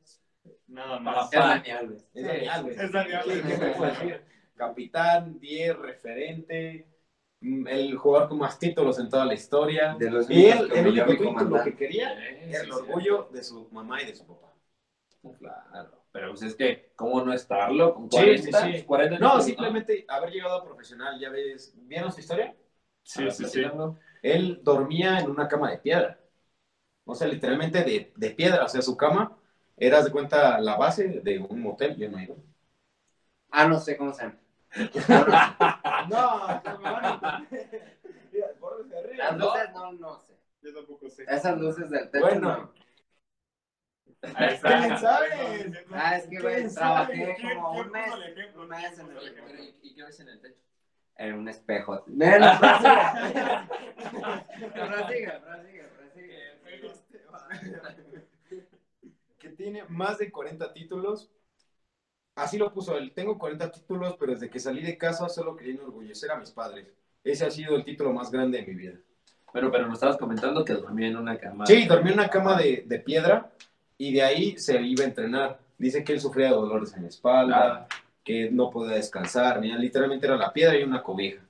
[0.67, 1.25] Nada más.
[1.25, 2.05] Es Dani Alves.
[2.13, 2.77] Es Dani Alves.
[2.79, 3.35] Es Dani Alves.
[3.37, 4.21] Sí, ¿qué te puedo decir?
[4.55, 6.85] Capitán, 10, referente,
[7.41, 9.95] el jugador con más títulos en toda la historia.
[9.99, 13.43] De los Y él, el único título que quería Sí, era el sí, orgullo de
[13.43, 14.53] su mamá y de su papá.
[15.39, 17.93] Claro, pero pues es que, ¿cómo no estarlo?
[17.93, 18.83] Con Sí, 40, sí, sí.
[18.85, 22.55] 40 No, simplemente haber llegado a profesional, ya ves, ¿vieron su historia?
[23.03, 23.61] Sí, sí, sí.
[24.21, 26.19] Él dormía en una cama de piedra.
[27.05, 28.65] O sea, literalmente de, de piedra.
[28.65, 29.37] O sea, su cama
[29.77, 31.95] era, de cuenta, la base de un motel.
[31.97, 32.37] Yo no he ido.
[33.51, 34.39] Ah, no sé cómo se llama.
[36.09, 37.47] No, no me van a...
[38.31, 38.47] Mira,
[38.99, 39.17] arriba.
[39.17, 40.33] Las luces no, no sé.
[40.61, 41.23] Yo tampoco sé.
[41.27, 42.57] Esas luces del techo Bueno.
[42.57, 42.73] no.
[44.35, 44.79] Ahí está.
[44.79, 45.27] ¿Quién sabe?
[45.91, 48.11] Ah, es que, güey, ¿Quién trabajé ¿Quién- como un mes,
[48.55, 50.61] un mes en el Pero, ¿y- ¿Y qué ves en el techo?
[51.17, 52.03] En un espejo.
[52.07, 52.25] No,
[52.59, 52.91] prosigue.
[55.37, 56.37] Prosigue, prosigue, prosigue.
[59.39, 61.29] que tiene más de 40 títulos.
[62.37, 63.11] Así lo puso él.
[63.13, 66.85] Tengo 40 títulos, pero desde que salí de casa solo quería enorgullecer a mis padres.
[67.23, 68.93] Ese ha sido el título más grande de mi vida.
[69.51, 71.65] Pero, pero nos estabas comentando que dormía en una cama.
[71.65, 73.49] Sí, dormí en una cama de, de piedra
[73.97, 75.59] y de ahí se iba a entrenar.
[75.77, 79.69] Dice que él sufría de dolores en la espalda, Ah, que no podía descansar, ni
[79.69, 79.81] nada.
[79.81, 81.41] literalmente era la piedra y una cobija.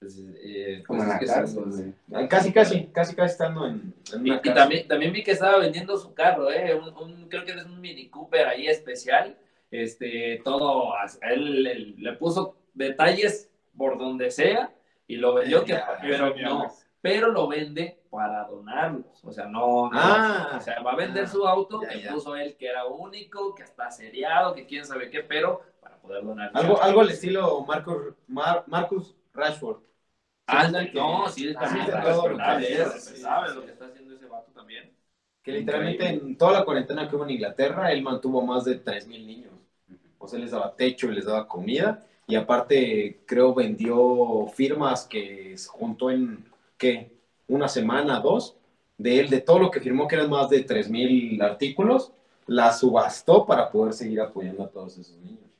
[0.00, 1.70] pues, eh, pues es que son-
[2.10, 2.28] güey.
[2.28, 5.58] Casi, casi, casi, casi estando en, en Y, una y también, también vi que estaba
[5.58, 6.74] vendiendo su carro, ¿eh?
[6.74, 9.34] Un, un- creo que es un Mini Cooper ahí especial.
[9.82, 14.72] Este, todo, él, él le puso detalles por donde sea
[15.08, 16.68] y lo vendió, que, pero no,
[17.00, 19.24] pero lo vende para donarlos.
[19.24, 20.54] O sea, no, no, Ah.
[20.56, 22.12] o sea, va a vender Ah, su auto ya, que ya.
[22.12, 26.24] puso él que era único, que está seriado, que quién sabe qué, pero para poder
[26.24, 26.50] donar.
[26.54, 29.78] Algo, algo al estilo Marcus, Mar- Marcus Rashford.
[30.94, 32.82] No, sí, sí, también está todo lo que ¿eh?
[32.82, 33.54] hace, sí, Sabe sí.
[33.56, 34.92] lo que está haciendo ese vato también.
[35.42, 36.28] Que literalmente Increíble.
[36.30, 39.52] en toda la cuarentena que hubo en Inglaterra, él mantuvo más de 3.000 niños.
[40.24, 42.04] O sea, les daba techo y les daba comida.
[42.26, 46.44] Y aparte, creo, vendió firmas que se juntó en,
[46.78, 47.12] ¿qué?
[47.46, 48.56] Una semana, dos,
[48.96, 52.12] de él, de todo lo que firmó, que eran más de 3.000 artículos,
[52.46, 55.50] la subastó para poder seguir apoyando a todos esos niños.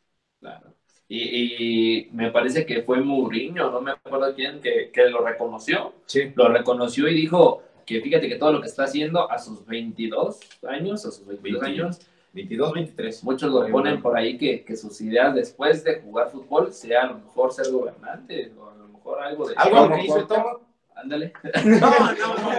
[0.41, 0.73] Claro.
[1.09, 5.93] Y, y me parece que fue Mourinho, no me acuerdo quién, que, que lo reconoció.
[6.07, 6.33] Sí.
[6.35, 10.41] Lo reconoció y dijo que fíjate que todo lo que está haciendo a sus 22
[10.67, 11.67] años, a sus 22 20.
[11.67, 12.01] años,
[12.35, 13.25] 22, 23.
[13.25, 17.07] muchos lo ponen por ahí que, que sus ideas después de jugar fútbol sea a
[17.07, 19.55] lo mejor ser gobernante o a lo mejor algo de...
[19.57, 20.63] Algo que hizo todo.
[20.97, 21.33] Ándale.
[21.65, 22.55] No, no, no.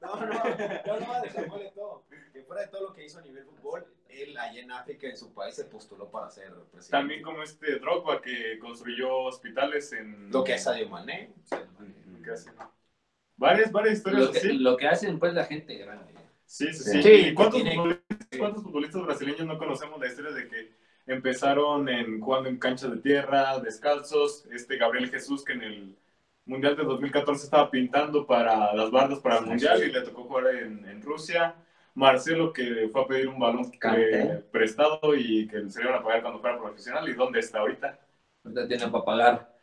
[0.00, 2.04] No, no, no, no, desacuele todo.
[2.32, 5.16] Que fuera de todo lo que hizo a nivel fútbol, él allá en África, en
[5.16, 6.90] su país, se postuló para ser presidente.
[6.90, 10.30] También como este Drogba que construyó hospitales en...
[10.30, 11.30] Lo que es Sadio Mané.
[11.50, 12.50] Lo que hace.
[13.36, 14.52] Varias, varias historias Lo que, así.
[14.58, 16.14] lo que hacen pues la gente grande.
[16.46, 17.02] Sí, sí, sí.
[17.02, 20.72] Sí, ¿Y cuántos, tiene- futbolistas, cuántos futbolistas brasileños no conocemos la historia de que
[21.06, 24.46] empezaron en, jugando en canchas de tierra, descalzos?
[24.52, 25.96] Este Gabriel Jesús que en el
[26.46, 29.84] Mundial de 2014 estaba pintando para las bardas para el Sí, Mundial sí.
[29.86, 31.56] y le tocó jugar en, en Rusia.
[31.94, 36.04] Marcelo que fue a pedir un balón eh, prestado y que se le iban a
[36.04, 37.08] pagar cuando fuera profesional.
[37.08, 37.98] ¿Y dónde está ahorita?
[38.44, 39.56] Ahorita tienen para pagar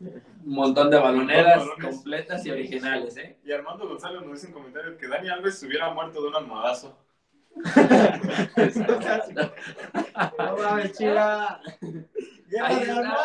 [0.00, 3.36] un montón de baloneras montón de completas y originales, ¿eh?
[3.44, 6.36] Y Armando González nos dice en comentarios que Dani Alves se hubiera muerto de un
[6.36, 6.98] almohadazo.
[10.38, 11.60] No mames, chiva.
[12.62, 13.16] Ahí está.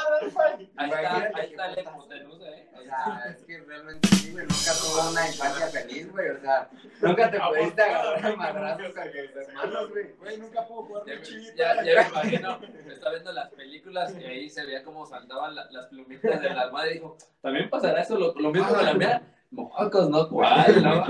[0.77, 2.69] Ahí está, ahí está la hipotenusa, ¿eh?
[2.77, 4.45] O sea, es que realmente sí, güey.
[4.45, 6.29] Nunca tuvo una infancia feliz, güey.
[6.29, 6.69] O sea,
[7.01, 10.13] nunca te pudiste agarrar a madrazos tus hermanos, güey.
[10.19, 11.55] Güey, nunca puedo jugar Ya, chivita.
[11.55, 12.59] ya, ya me imagino,
[12.91, 16.61] está viendo las películas y ahí se veía cómo saltaban la- las plumitas de la
[16.61, 19.21] almohada y dijo, ¿también pasará eso lo, lo mismo con la mía?
[19.51, 20.27] Mocos, ¿no?
[20.29, 20.83] ¿Cuál?
[20.83, 21.05] ¿no?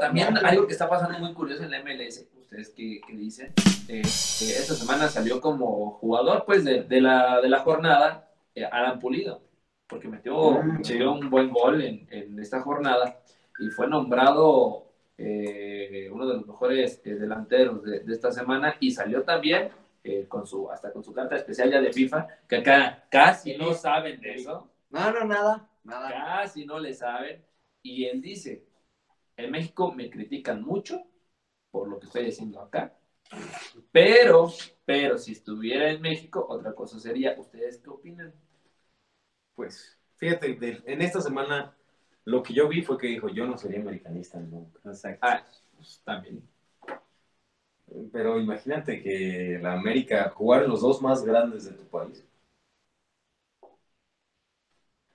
[0.00, 3.52] También algo que está pasando muy curioso en la MLS, ¿ustedes qué, qué dicen?
[3.88, 8.64] Eh, que esta semana salió como jugador pues de, de la, de la jornada eh,
[8.64, 9.42] Alan Pulido,
[9.86, 13.20] porque metió, Mm, metió un buen gol en, en esta jornada
[13.58, 14.86] y fue nombrado
[15.18, 19.68] eh, uno de los mejores eh, delanteros de, de esta semana y salió también
[20.04, 23.74] eh, con su, hasta con su carta especial ya de FIFA, que acá casi no
[23.74, 24.70] saben de eso.
[24.90, 25.68] No, no, nada.
[25.84, 26.08] Nada.
[26.10, 27.42] Casi no le saben.
[27.82, 28.64] Y él dice,
[29.36, 31.02] en México me critican mucho
[31.70, 32.92] por lo que estoy haciendo acá.
[33.92, 34.50] Pero,
[34.84, 38.32] pero si estuviera en México, otra cosa sería, ¿ustedes qué opinan?
[39.54, 41.74] Pues, fíjate, de- en esta semana
[42.24, 44.78] lo que yo vi fue que dijo, yo no sería americanista nunca.
[44.84, 45.26] Exacto.
[45.26, 45.44] Ah,
[45.76, 46.42] pues, también.
[48.12, 52.24] Pero imagínate que la América jugaron los dos más grandes de tu país.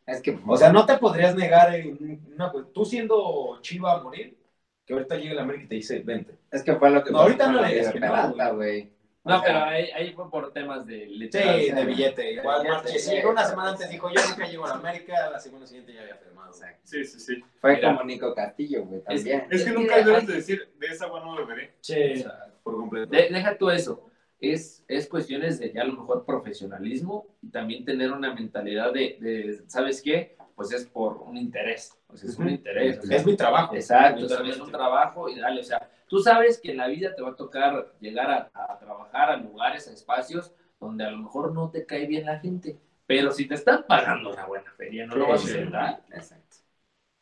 [0.06, 4.38] Es que, O sea, no te podrías negar en una, tú siendo chiva a morir,
[4.86, 6.38] que ahorita llegue la América y te dice, vente.
[6.54, 8.92] Es que fue lo que No, ahorita no le Peralta, güey.
[9.26, 11.76] No, O pero ahí, ahí fue por temas de Sí, literal.
[11.76, 12.32] de billete.
[12.34, 13.12] Igual sí.
[13.26, 16.16] una semana antes dijo, yo nunca llego a la América, la semana siguiente ya había
[16.18, 16.50] firmado.
[16.50, 16.82] Exacto.
[16.84, 17.44] Sí, sí, sí.
[17.62, 17.92] Fue Mira.
[17.94, 19.48] como Nico Castillo, güey, también.
[19.50, 21.68] Es que Es nunca que debes hay- de decir, de esa agua no beberé.
[21.68, 23.10] O Sí, sea, por completo.
[23.16, 24.10] de- deja tú eso.
[24.42, 29.18] Es, es cuestiones de ya a lo mejor profesionalismo y también tener una mentalidad de,
[29.22, 30.36] de, ¿sabes qué?
[30.56, 31.98] Pues es por un interés.
[32.10, 33.00] O sea, es un interés.
[33.00, 33.74] o sea, Es mi trabajo.
[33.74, 36.88] Exacto, o sea, es un trabajo y dale, o sea, tú sabes que en la
[36.88, 41.12] vida te va a tocar llegar a, a trabajar a lugares, a espacios donde a
[41.12, 44.72] lo mejor no te cae bien la gente, pero si te están pagando una buena
[44.74, 45.50] feria, no lo vas a Sí.
[45.50, 46.04] aceptar.
[46.12, 46.58] Exacto.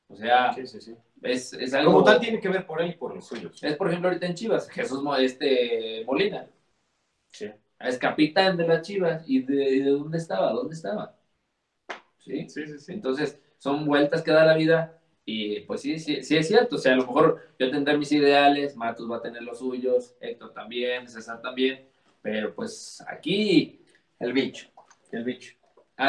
[0.07, 0.97] O sea, Sí, sí, sí.
[1.21, 1.91] es, es algo...
[1.93, 3.63] Como tal, tiene que ver por él y por los suyos.
[3.63, 6.47] Es por ejemplo ahorita en Chivas, Jesús este Molina.
[7.31, 7.51] Sí.
[7.79, 9.23] Es capitán de las Chivas.
[9.27, 10.53] ¿Y de, y de dónde estaba?
[10.53, 11.17] ¿Dónde estaba?
[12.19, 12.53] ¿Sí?
[12.53, 12.93] Sí, sí, sí.
[12.93, 15.00] Entonces, son vueltas que da la vida.
[15.33, 16.75] Y pues sí, sí, sí es cierto.
[16.75, 20.15] O sea, a lo mejor yo tendré mis ideales, Matus va a tener los suyos,
[20.19, 21.87] Héctor también, César también.
[22.21, 23.79] Pero pues aquí,
[24.19, 24.67] El bicho.
[25.11, 25.55] El bicho.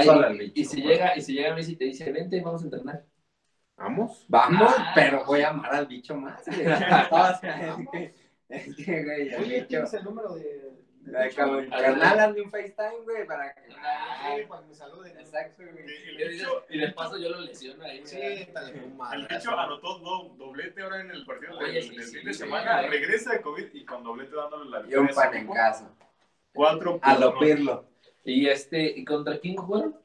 [0.04, 0.52] Solo el bicho.
[0.60, 3.04] y si llega, y si llega Messi y te dice, vente, vamos a entrenar.
[3.76, 4.24] ¿Vamos?
[4.28, 4.92] Vamos, Ah.
[4.94, 6.60] pero voy a amar al bicho más, güey.
[6.66, 8.14] O sea, es que,
[8.48, 9.66] es que, güey, el Oye, bicho...
[9.68, 10.81] ¿tienes el número de...?
[11.10, 13.60] Carnal, hazme un FaceTime, güey, para que...
[14.48, 15.18] Para que me saluden.
[15.18, 15.84] Exacto, güey.
[16.70, 18.02] Y de paso yo lo lesiono ahí.
[18.04, 18.18] Sí,
[18.52, 22.04] dale, un el bicho anotó do- doblete ahora en el partido del, Oye, sí, del
[22.04, 22.82] sí, fin de semana.
[22.82, 25.46] Regresa de COVID y con doblete dándole la Y un victoria a su pan en
[25.48, 25.94] casa.
[26.54, 27.86] Cuatro A lo pirlo.
[28.24, 29.96] Y este, ¿y contra quién jugaron?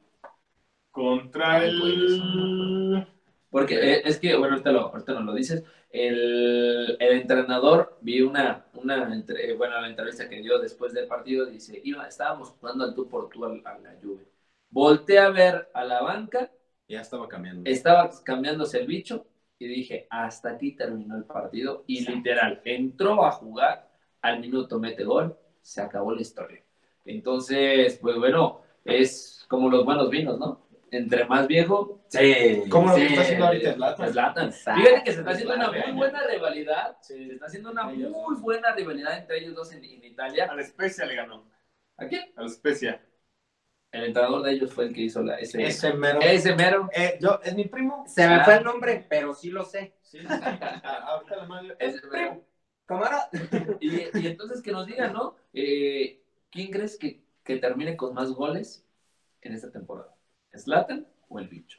[0.90, 3.06] Contra Ay, el.
[3.50, 8.20] Porque eh, es que, bueno, ahorita, lo, ahorita nos lo dices, el, el entrenador, vi
[8.22, 12.84] una, una entre- bueno, la entrevista que dio después del partido, dice, iba, estábamos jugando
[12.84, 14.26] al tú por tú al- a la Juve.
[14.70, 16.50] Volté a ver a la banca,
[16.88, 17.68] Ya estaba cambiando.
[17.68, 19.26] estaba cambiándose el bicho
[19.58, 21.84] y dije, hasta aquí terminó el partido.
[21.86, 23.90] Y literal, entró a jugar,
[24.22, 26.62] al minuto mete gol, se acabó la historia.
[27.04, 30.67] Entonces, pues bueno, es como los buenos vinos, ¿no?
[30.90, 32.62] Entre más viejo, Sí.
[32.70, 34.12] ¿Cómo lo que está haciendo ahorita Zlatan?
[34.12, 34.52] Zlatan.
[34.52, 36.96] Fíjate que se está haciendo una muy buena rivalidad.
[37.02, 37.26] Sí.
[37.26, 38.40] Se está haciendo una Ellos muy dos.
[38.40, 40.46] buena rivalidad entre ellos dos en, en Italia.
[40.50, 41.44] A la Especia le ganó.
[41.98, 42.32] ¿A quién?
[42.36, 43.02] A la Especia.
[43.90, 46.20] El entrenador de ellos fue el que hizo la, ese, ese, Ese mero.
[46.56, 46.90] mero.
[46.94, 48.04] Eh, yo, ¿Es mi primo?
[48.06, 48.44] Se me Ah.
[48.44, 49.94] fue el nombre, pero sí lo sé.
[50.02, 50.28] Sí, sí, sí.
[50.42, 51.76] Ah, Ahorita la madre.
[51.78, 52.42] Ese mero.
[52.86, 53.28] ¿Cómo era?
[53.80, 55.36] Y, y entonces que nos digan, ¿no?
[55.52, 58.84] Eh, ¿Quién crees que, que termine con más goles
[59.42, 60.14] en esta temporada?
[60.58, 61.78] ¿Slatan o el bicho?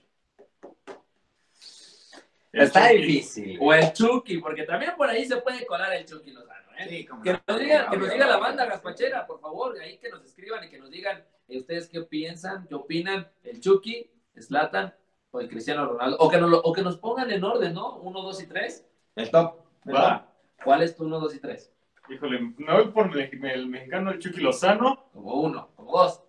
[2.52, 3.02] El Está Chucky.
[3.02, 3.58] difícil.
[3.62, 6.88] O el Chucky, porque también por ahí se puede colar el Chucky Lozano, ¿eh?
[6.90, 7.40] Sí, como Que no.
[7.48, 10.70] nos diga, que nos diga la banda gaspachera, por favor, ahí que nos escriban y
[10.70, 14.94] que nos digan eh, ustedes qué piensan, qué opinan, el Chucky, Slatan
[15.32, 17.98] o el Cristiano Ronaldo, o que, nos, lo- o que nos pongan en orden, ¿no?
[17.98, 18.84] Uno, dos y tres.
[19.16, 19.60] El top.
[19.88, 20.26] Va.
[20.64, 21.72] ¿Cuál es tu uno, dos y tres?
[22.10, 26.24] Híjole, me voy por el, el mexicano, el Chucky Lozano, Como uno, como dos.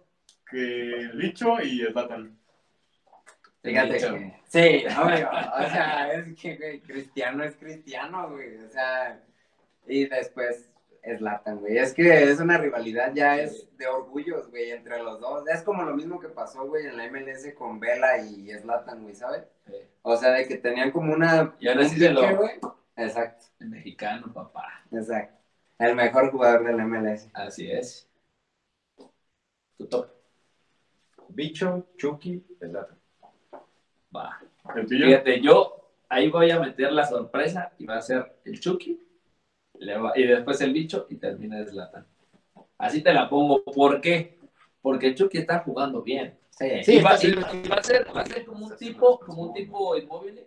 [0.50, 0.58] que
[1.00, 2.38] el bicho y el Zlatan.
[3.62, 4.40] Fíjate que...
[4.48, 5.28] Sí, obvio.
[5.30, 8.56] O sea, es que, güey, cristiano es cristiano, güey.
[8.58, 9.22] O sea,
[9.86, 11.78] y después es Latan, güey.
[11.78, 15.46] Es que es una rivalidad, ya es de orgullos, güey, entre los dos.
[15.48, 19.14] Es como lo mismo que pasó, güey, en la MLS con Vela y Slatan, güey,
[19.14, 19.44] ¿sabes?
[20.02, 21.54] O sea, de que tenían como una...
[21.60, 22.52] Y ahora sí se lo- güey.
[22.96, 24.84] Exacto, el mexicano, papá.
[24.90, 25.38] exacto.
[25.78, 27.28] El mejor jugador del MLS.
[27.32, 28.06] Así es.
[29.78, 30.10] Tu top.
[31.30, 32.99] Bicho, Chucky, Zlatan.
[34.14, 34.40] Va.
[34.74, 35.06] El tuyo.
[35.06, 39.00] Fíjate, yo ahí voy a meter la sorpresa y va a ser el Chucky
[39.80, 42.06] le va- y después el bicho y termina Zlatan.
[42.78, 43.64] Así te la pongo.
[43.64, 44.38] ¿Por qué?
[44.82, 46.38] Porque el Chucky está jugando bien.
[46.50, 46.84] Sí.
[46.84, 47.28] Sí, y, va, y
[47.68, 50.40] y a ser, va a ser como un tipo, como un tipo inmóvil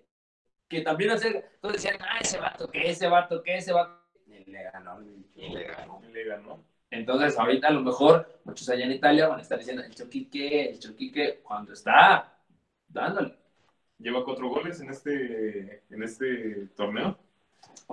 [0.67, 3.99] que también hace, entonces decían, ah, ese vato, que ese vato, que ese vato.
[4.25, 5.29] Y le ganó el bicho.
[5.35, 6.01] Y le ganó.
[6.11, 6.63] Le ganó.
[6.89, 10.25] Entonces, ahorita a lo mejor muchos allá en Italia van a estar diciendo, el Chucky
[10.25, 12.37] que, el Chucky que, cuando está
[12.87, 13.35] dándole.
[14.03, 17.17] Lleva cuatro goles en este, en este torneo.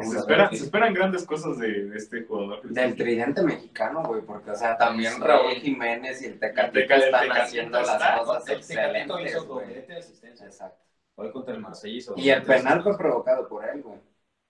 [0.03, 2.63] Se, espera- esperan grandes cosas de, de este jugador.
[2.63, 5.21] Del tridente mexicano, güey, porque, o sea, también Sí.
[5.21, 8.57] Raúl Jiménez y el Tecatito El Teca- el están Tecatito haciendo está- las cosas El
[8.59, 9.67] excelentes, hizo güey.
[9.69, 10.47] doblete de asistencia.
[10.47, 10.85] Exacto.
[11.15, 13.99] Hoy contra el Marsella hizo Y el penal fue provocado por él, güey.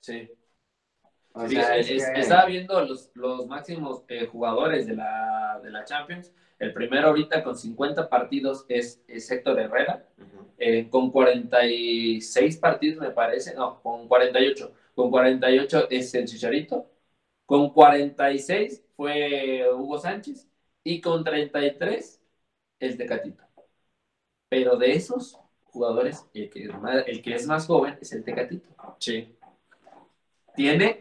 [0.00, 0.30] Sí.
[1.32, 4.94] O Sí, sea, es- es es- que- Estaba viendo los, los máximos eh, jugadores de
[4.96, 6.32] la, de la Champions.
[6.60, 10.06] El primero ahorita con 50 partidos es, es Héctor Herrera,
[10.58, 14.70] eh, con 46 partidos me parece, no, con 48.
[14.94, 16.86] Con 48 es el Chicharito,
[17.46, 20.48] con 46 fue Hugo Sánchez
[20.84, 22.20] y con 33
[22.78, 23.42] el Tecatito.
[24.50, 28.22] Pero de esos jugadores, el que es más, el que es más joven es el
[28.22, 28.68] Tecatito.
[28.98, 29.34] Sí.
[30.54, 31.00] Tiene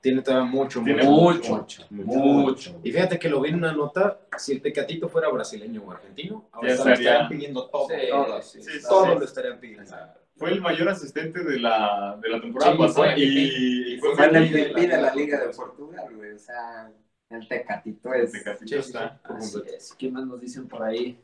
[0.00, 1.86] Tiene todavía mucho, Tiene mucho, mucho.
[1.90, 2.80] mucho.
[2.84, 6.48] Y fíjate que lo vi en una nota, si el Tecatito fuera brasileño o argentino,
[6.52, 7.88] ahora lo estaría- estarían pidiendo todo.
[7.88, 9.10] Sí, todo, sí, sí, todo sí.
[9.18, 9.90] lo estarían pidiendo.
[10.36, 14.14] Fue el mayor asistente de la, de la temporada Sí, pasada fue y, y fue
[14.14, 16.32] Fue el MVP la de la Liga de Portugal, güey.
[16.32, 16.92] O sea,
[17.30, 18.30] el Tecatito es.
[18.32, 19.20] Tecatito Sí, sí, está.
[19.24, 19.94] Así es.
[19.98, 21.20] ¿Qué más nos dicen por ahí?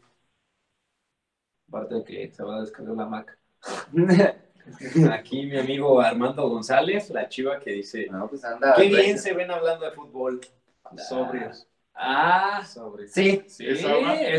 [1.68, 3.38] Aparte de que se va a descargar la Mac.
[5.12, 8.74] Aquí mi amigo Armando González, la chiva que dice, no, pues anda.
[8.76, 10.40] qué bien se ven hablando de fútbol.
[11.08, 11.66] Sobrios.
[11.94, 13.12] Ah, Sobrios.
[13.12, 13.88] Sí, sí, eso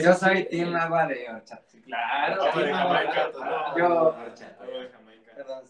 [0.04, 0.20] yo sí.
[0.20, 1.64] soy Team Agua de Horchata.
[1.86, 3.32] Claro, Agua de sí, Jamaica.
[3.32, 3.78] claro.
[3.78, 4.16] Yo-
[4.80, 5.32] de Jamaica.
[5.36, 5.64] Perdón.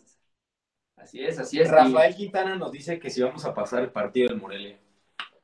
[0.98, 1.70] Así es, así es.
[1.70, 4.80] Rafael Quintana nos dice que si vamos a pasar el partido del Morelia.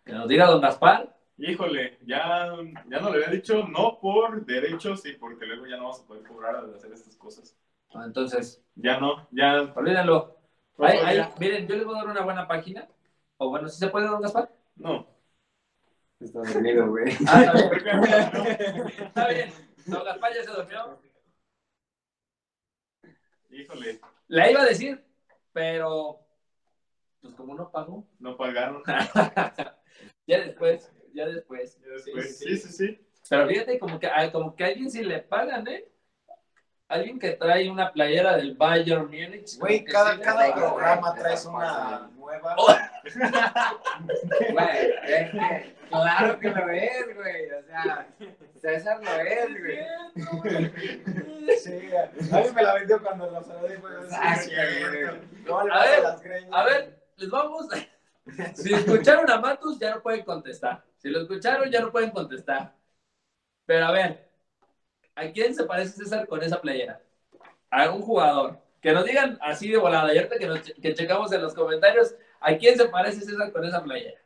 [0.04, 1.16] Que nos diga don Gaspar.
[1.38, 2.48] Híjole, ya,
[2.88, 6.08] ya no le había dicho, no por derechos y porque luego ya no vamos a
[6.08, 7.56] poder cobrar al hacer estas cosas.
[7.94, 9.72] Entonces, Ya no, ya.
[9.76, 10.38] olvídenlo.
[10.80, 11.32] Ahí- ahí, ya.
[11.40, 12.88] miren, yo les voy a dar una buena página.
[13.38, 14.50] O bueno, si se puede, don Gaspar.
[14.76, 15.08] No.
[16.20, 17.06] Está dormido, güey.
[17.28, 18.88] Ah, está bien.
[19.08, 19.54] Está bien.
[19.86, 21.00] Don Gaspar ya se durmió.
[23.50, 25.04] Híjole, La iba a decir,
[25.52, 26.20] pero
[27.22, 28.82] pues como no pagó, no pagaron.
[30.26, 31.78] ya después, ya después.
[31.82, 32.38] Ya después.
[32.40, 33.08] Sí, Sí, sí, sí.
[33.30, 35.86] Pero fíjate como que, como que a alguien sí le pagan, ¿eh?
[36.92, 39.58] Alguien que trae una playera del Bayern Múnich.
[39.58, 42.56] Güey, cada, sí programa traes pasa, una nueva.
[44.52, 47.52] Güey, es que, claro que lo es, güey.
[47.52, 48.08] O sea,
[48.60, 49.80] César lo es, güey.
[51.58, 53.78] Sí, a mí me la vendió cuando lo saludé.
[53.78, 53.94] güey.
[55.48, 55.66] Güey.
[55.66, 56.06] Le A ver.
[56.52, 57.68] A ver, les vamos.
[58.54, 60.84] Si escucharon a Matus, ya no pueden contestar.
[60.98, 62.76] Si lo escucharon, ya no pueden contestar.
[63.66, 64.31] Pero a ver,
[65.16, 67.02] ¿a quién se parece César con esa playera?
[67.70, 68.60] A un jugador.
[68.82, 70.14] Que nos digan así de volada.
[70.14, 73.66] Y ahorita que, nos que checamos en los comentarios, ¿a quién se parece César con
[73.66, 74.20] esa playera?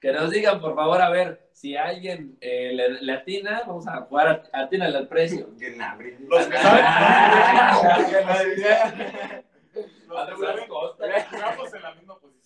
[0.00, 3.64] Que nos digan, por favor, a ver si alguien eh, le, le atina.
[3.66, 5.48] Vamos a jugar a, atínale al precio.
[5.50, 6.26] Los que saben.
[6.28, 6.84] Los que saben.
[11.30, 12.20] Jugamos en la misma posición.
[12.20, 12.39] Alfonso eso Davis.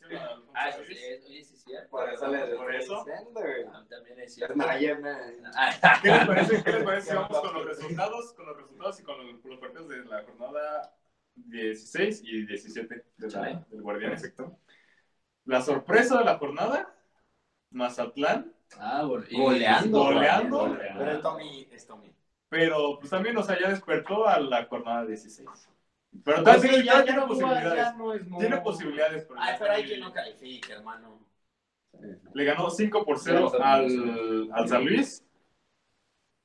[0.87, 1.91] Sí, es- oye, sí, cierto.
[1.91, 3.05] Por eso le Por eso.
[3.05, 3.65] diciendo, güey.
[3.73, 4.55] Ah, También es cierto.
[4.57, 4.65] Me-
[6.03, 6.63] ¿Qué les parece?
[6.65, 9.61] ¿Qué les parece vamos con los resultados, con los resultados y con los, con los
[9.61, 10.95] partidos de la jornada
[11.35, 13.65] 16 y 17 de la- Chale.
[13.71, 14.59] del Guardián Efecto?
[15.45, 16.95] La sorpresa de la jornada,
[17.71, 19.99] Mazatlán, Ah, Goleando.
[20.05, 20.77] Goleando.
[20.99, 22.15] Pero Tommy es Tommy.
[22.49, 25.49] pero pues también, o sea, ya despertó a la jornada 16.
[26.23, 27.75] Pero Pues también sí, ya, ya, tiene no, posibilidades.
[27.75, 29.25] ya no es Tiene posibilidades.
[29.25, 31.21] Pero, Ay, pero hay quien no califica, hermano.
[32.35, 35.25] Le ganó 5 por 0 Sí, al, al San Luis.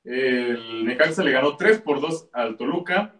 [0.04, 3.14] El Necaxa le ganó 3 por 2 al Toluca.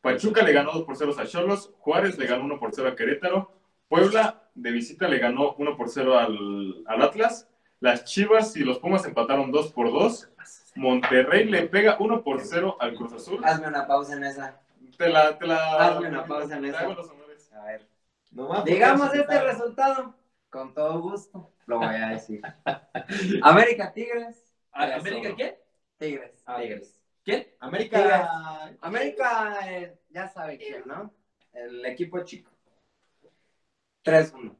[0.00, 1.72] Pachuca le ganó 2 por 0 a Cholos.
[1.78, 3.52] Juárez le ganó 1 por 0 a Querétaro.
[3.88, 7.48] Puebla de visita le ganó 1 por 0 al, al Atlas.
[7.80, 10.30] Las Chivas y los Pumas empataron 2 por 2.
[10.76, 13.40] Monterrey le pega 1 por 0 al Cruz Azul.
[13.44, 14.60] Hazme una pausa en esa.
[15.00, 16.78] Te la, te la, Hazme una pausa en te eso.
[16.78, 17.50] hago los honores.
[17.54, 17.88] A ver.
[18.32, 19.46] Nomás porque Digamos este quitaron.
[19.48, 20.14] resultado.
[20.50, 21.54] Con todo gusto.
[21.64, 22.42] Lo voy a decir.
[23.42, 24.52] América Tigres.
[24.72, 24.96] ¿A- Eso.
[24.98, 25.58] ¿América qué?
[25.96, 26.42] Tigres.
[26.44, 27.00] Ah, Tigres.
[27.24, 27.48] ¿Quién?
[27.60, 28.76] América.
[28.82, 31.14] América, eh, ya sabe quién, ¿no?
[31.54, 32.50] El equipo chico.
[34.04, 34.54] 3-1.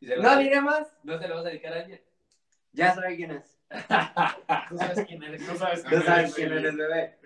[0.00, 0.88] ¿Y se lo- No diré más.
[1.02, 2.02] ¿No se lo vas a dedicar a alguien?
[2.72, 3.58] Ya sabe quién es.
[4.70, 5.46] Tú sabes quién eres.
[5.46, 6.74] Tú sabes Tú sabes quién quién eres.
[6.74, 7.17] eres, bebé.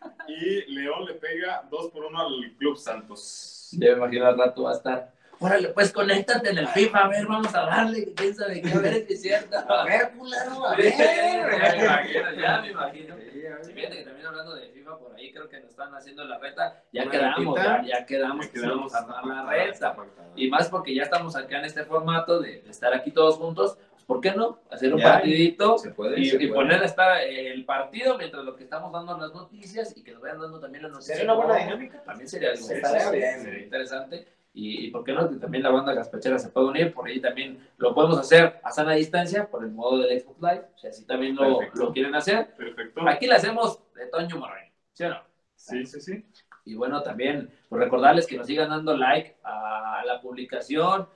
[0.28, 3.68] Y León le pega 2 por 1 al Club Santos.
[3.72, 5.12] Ya me imagino al rato va a estar.
[5.40, 8.72] Órale, pues conéctate en el FIFA, a ver, vamos a darle, que quién sabe qué,
[8.72, 9.56] a ver si es cierto.
[9.68, 11.84] A ver, culero, a Ya me ver.
[11.84, 13.14] imagino, ya me imagino.
[13.62, 16.38] Sí, fíjate que también hablando de FIFA por ahí, creo que nos están haciendo la
[16.38, 16.82] reta.
[16.92, 18.92] Ya quedamos, ya, ya quedamos, Ya que quedamos.
[18.92, 19.96] vamos a armar la reta.
[20.34, 23.78] Y más porque ya estamos acá en este formato de, de estar aquí todos juntos,
[24.08, 24.58] ¿por qué no?
[24.70, 26.18] Hacer un Ya, partidito Se puede.
[26.18, 29.94] y, se y poner a estar el partido mientras lo que estamos dando las noticias
[29.96, 31.18] y que nos vayan dando también las noticias.
[31.18, 32.02] Sería una buena dinámica.
[32.02, 34.26] También sería algo sería interesante.
[34.54, 37.20] Y, y por qué no, que también la banda Gaspachera se puede unir, por ahí
[37.20, 40.90] también lo podemos hacer a sana distancia por el modo del Xbox Live, o sea,
[40.90, 41.84] si también lo, Perfecto.
[41.84, 42.54] lo quieren hacer.
[42.56, 43.06] Perfecto.
[43.06, 45.20] Aquí le hacemos de Toño Moreno, ¿sí o no?
[45.54, 46.24] Sí, sí, sí.
[46.64, 51.06] Y bueno, también pues recordarles que nos sigan dando like a la publicación,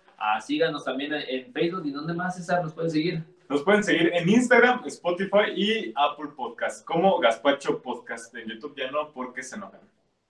[0.41, 1.87] síganos también en Facebook.
[1.87, 3.25] ¿Y dónde más, César, nos pueden seguir?
[3.49, 8.35] Nos pueden seguir en Instagram, Spotify y Apple Podcast, como Gaspacho Podcast.
[8.35, 9.81] En YouTube ya no, porque se enojan.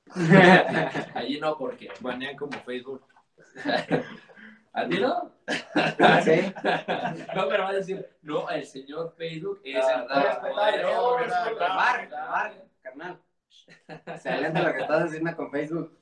[1.14, 1.88] Allí no, porque.
[2.00, 3.02] Banean como Facebook.
[4.74, 5.30] ¿A ti no?
[6.24, 6.52] Sí.
[7.34, 11.16] No, pero va a decir, no, el señor Facebook es Ah, el no,
[12.82, 13.18] carnal.
[14.18, 15.98] Se alienta lo que estás haciendo con Facebook.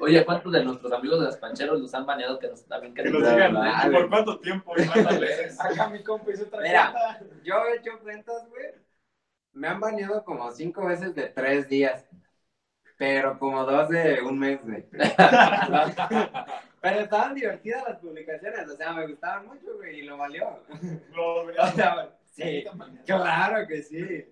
[0.00, 3.02] Oye, ¿cuántos de nuestros amigos de los pancheros los han baneado que nos también Que
[3.02, 5.60] que nos nos digan por cuánto tiempo y cuántas veces.
[5.60, 6.92] Acá mi compa hizo otra Mira.
[6.92, 7.34] cuenta.
[7.44, 8.66] Yo he hecho cuentas, güey.
[9.52, 12.06] Me han baneado como cinco veces de tres días.
[12.98, 14.86] Pero como dos de un mes, güey.
[16.80, 18.68] Pero estaban divertidas las publicaciones.
[18.68, 20.00] O sea, me gustaban mucho, güey.
[20.00, 20.60] Y lo valió.
[21.14, 22.64] Lo O sea, sí.
[23.04, 24.24] Claro que sí.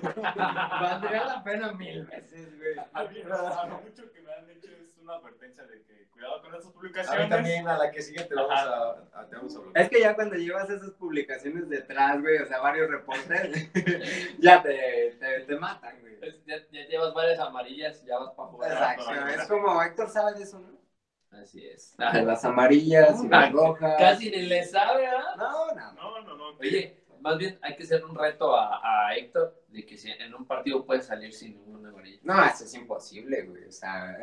[0.00, 2.74] Valdría la pena mil veces, güey.
[2.92, 6.40] A mí, a lo mucho que me han hecho es una advertencia de que cuidado
[6.42, 7.28] con esas A mí publicaciones.
[7.28, 8.90] también, a la que sigue te vamos a,
[9.20, 9.84] a- te vamos a bloquear.
[9.84, 13.70] Es que ya cuando llevas esas publicaciones detrás, güey, o sea, varios reportes,
[14.38, 16.18] ya te, te, te matan, güey.
[16.22, 18.74] Es- Ya, ya llevas varias amarillas y ya vas para afuera.
[18.94, 20.78] Exacto, es como Héctor sabe de eso, ¿no?
[21.30, 21.94] Así es.
[21.96, 23.96] De las amarillas y las rojas.
[23.98, 25.34] Casi ni le sabe, ¿ah?
[25.36, 25.92] No, no.
[25.92, 26.44] No, no, no.
[26.58, 30.34] Oye, más bien hay que hacer un reto a, a Héctor de que si en
[30.34, 32.18] un partido puede salir sin ninguna amarilla.
[32.22, 33.64] No, eso es imposible, güey.
[33.64, 34.18] O sea,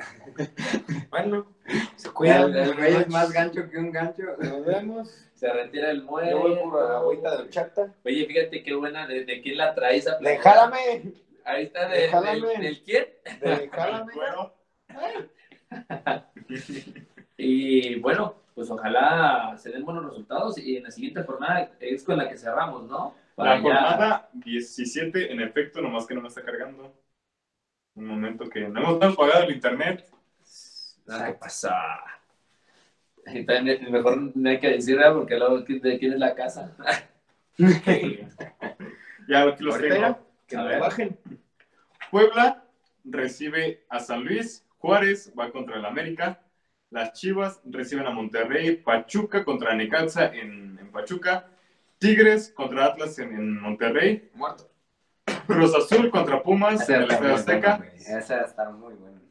[1.09, 1.55] Bueno,
[1.95, 2.55] se el, cuidan.
[2.55, 4.23] el güey es más gancho que un gancho.
[4.39, 5.09] Nos vemos.
[5.33, 6.31] Se retira el muelle.
[6.31, 7.93] Yo voy por la agüita de horchata.
[8.05, 10.05] Oye, fíjate qué buena, ¿de, de quién la traes?
[10.05, 10.43] esa ¡Le playera?
[10.43, 11.13] jálame!
[11.43, 13.05] Ahí está, de, del, del quién.
[13.41, 14.13] ¡Le jálame!
[14.15, 14.53] Bueno,
[17.37, 22.17] Y bueno, pues ojalá se den buenos resultados y en la siguiente jornada es con
[22.17, 23.13] la que cerramos, ¿no?
[23.37, 26.93] la ya- jornada 17, en efecto, nomás que no me está cargando.
[27.95, 30.05] Un momento que no hemos no pagado el internet.
[31.05, 31.75] Nada que pasa.
[33.27, 36.75] Y también, mejor no hay que decir nada porque luego de quién es la casa.
[39.27, 40.07] Ya aquí los Ahorita tengo.
[40.07, 40.79] ya, que ver.
[40.79, 41.19] bajen.
[42.11, 42.63] Puebla
[43.03, 46.39] recibe a San Luis, Juárez va contra el América,
[46.89, 51.49] las Chivas reciben a Monterrey, Pachuca contra Necaxa en, en Pachuca,
[51.97, 54.69] Tigres contra Atlas en, en Monterrey, Muerto.
[55.47, 57.85] Cruz Azul contra Pumas en el Estadio Azteca.
[57.95, 59.21] Ese va a estar muy bueno.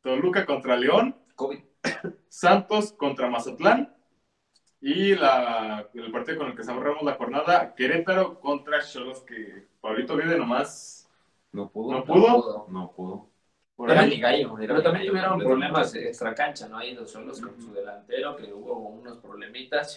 [0.00, 1.58] Toluca contra León, COVID.
[2.28, 3.94] Santos contra Mazatlán
[4.80, 10.16] y la, el partido con el que cerramos la jornada, Querétaro contra Cholos, que Pablito
[10.16, 11.08] Vive nomás
[11.52, 11.92] No pudo.
[11.92, 12.66] no pudo.
[12.68, 13.31] No pudo.
[13.90, 14.10] Ahí.
[14.10, 14.54] mi gallo.
[14.58, 16.78] Pero mi también gallo tuvieron problemas extra cancha, ¿no?
[16.78, 19.96] Ahí los solos con su delantero, que hubo unos problemitas.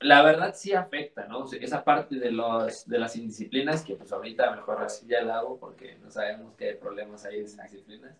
[0.00, 1.40] La verdad sí afecta, ¿no?
[1.40, 5.22] O sea, esa parte de, los, de las indisciplinas, que pues ahorita mejor así ya
[5.22, 8.14] la hago porque no sabemos que hay problemas ahí de indisciplinas.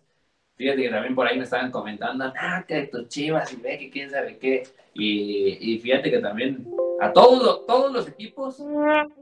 [0.55, 3.89] Fíjate que también por ahí me estaban comentando, ah, que tus chivas y ve que
[3.89, 4.63] quién sabe qué.
[4.93, 6.67] Y, y fíjate que también
[6.97, 8.57] a todos, los- todos los equipos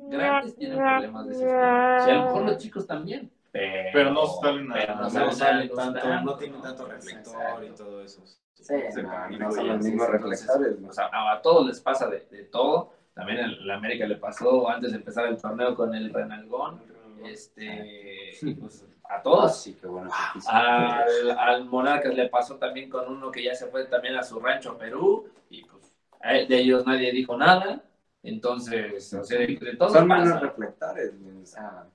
[0.05, 1.77] grandes tienen problemas de ese estilo.
[1.97, 3.31] Sí, a lo mejor los chicos también.
[3.51, 7.69] Pero, Pero no salen a- pero no a tanto, tanto, no tienen tanto reflector y
[7.71, 8.21] todo eso.
[8.53, 10.75] Sí, no, no son los mismos reflectores.
[10.87, 12.93] O sea, a, a todos les pasa de, de todo.
[13.13, 16.79] También en la América le pasó antes de empezar el torneo con el Renalgón.
[17.23, 19.61] Este, pues, a Ah, todos.
[19.61, 20.09] sí, qué bueno.
[20.47, 24.39] Al, al Monarcas le pasó también con uno que ya se fue también a su
[24.39, 25.27] rancho Perú.
[25.49, 27.83] Y pues a él- de ellos nadie dijo nada.
[28.21, 31.85] Entonces, o sea, de, de todo Son menos reflectores, sea,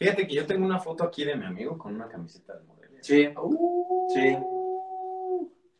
[0.00, 2.98] Fíjate que yo tengo una foto aquí de mi amigo con una camiseta de Morelia.
[3.02, 4.36] sí, Uh, Sí.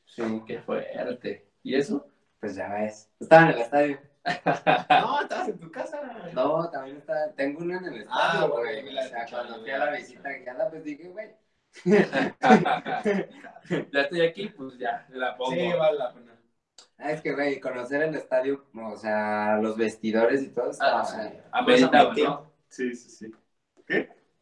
[0.05, 1.49] sí, Qué fuerte.
[1.63, 2.07] ¿Y eso?
[2.39, 3.11] pues ya ves.
[3.19, 3.99] Estaba en el estadio.
[4.91, 6.01] No, estabas en tu casa.
[6.35, 8.93] No, también está, tengo una en el Ah, estadio, güey.
[8.93, 11.31] la o sea, cuando fui a la visita guiada, pues dije, güey.
[13.93, 15.53] ya estoy aquí, pues ya, la pongo.
[15.53, 16.37] Sí, vale la pena.
[16.99, 21.05] Ah, es que, güey, conocer el estadio, o sea, los vestidores y todo, Ah, estaba...
[21.07, 21.17] sí.
[21.17, 22.29] Pues Ameritaba, a mi tío.
[22.29, 22.53] ¿no?
[22.69, 23.31] Sí, sí, sí.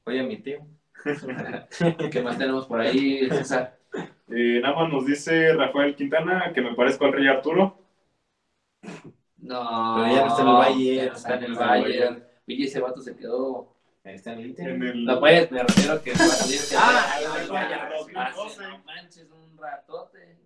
[0.05, 0.67] Oye, mi tío.
[2.11, 3.79] ¿Qué más tenemos por ahí, César?
[4.29, 7.79] Eh, nada más nos dice Rafael Quintana que me parezco al Rey Arturo.
[9.39, 9.97] No.
[9.97, 11.07] Pero ya no está en el Bayern.
[11.09, 12.25] no está en el el Bayern.
[12.49, 13.75] Oye, ese vato se quedó.
[14.05, 14.69] Está en el Inter.
[14.71, 15.05] En el...
[15.05, 16.61] No puedes, me refiero a que va a salir.
[16.69, 17.49] que- Ah, el Bayern.
[17.53, 18.55] Bayern, 2012.
[18.55, 20.39] sí, No manches, un ratote.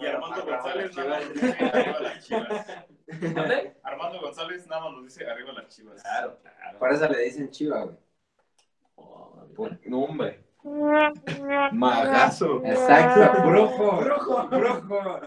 [0.00, 2.66] Y Armando González nada más nos dice arriba las chivas.
[3.34, 3.72] ¿Dónde?
[3.82, 6.02] Armando González nada más nos dice arriba las chivas.
[6.02, 6.78] Claro, claro.
[6.78, 7.96] Por eso le dicen chiva, güey.
[9.54, 10.42] Pues, no, hombre.
[11.72, 12.62] Magazo.
[12.64, 13.42] Exacto.
[13.48, 14.00] Brujo.
[14.00, 14.48] Brujo.
[14.48, 15.20] Brujo.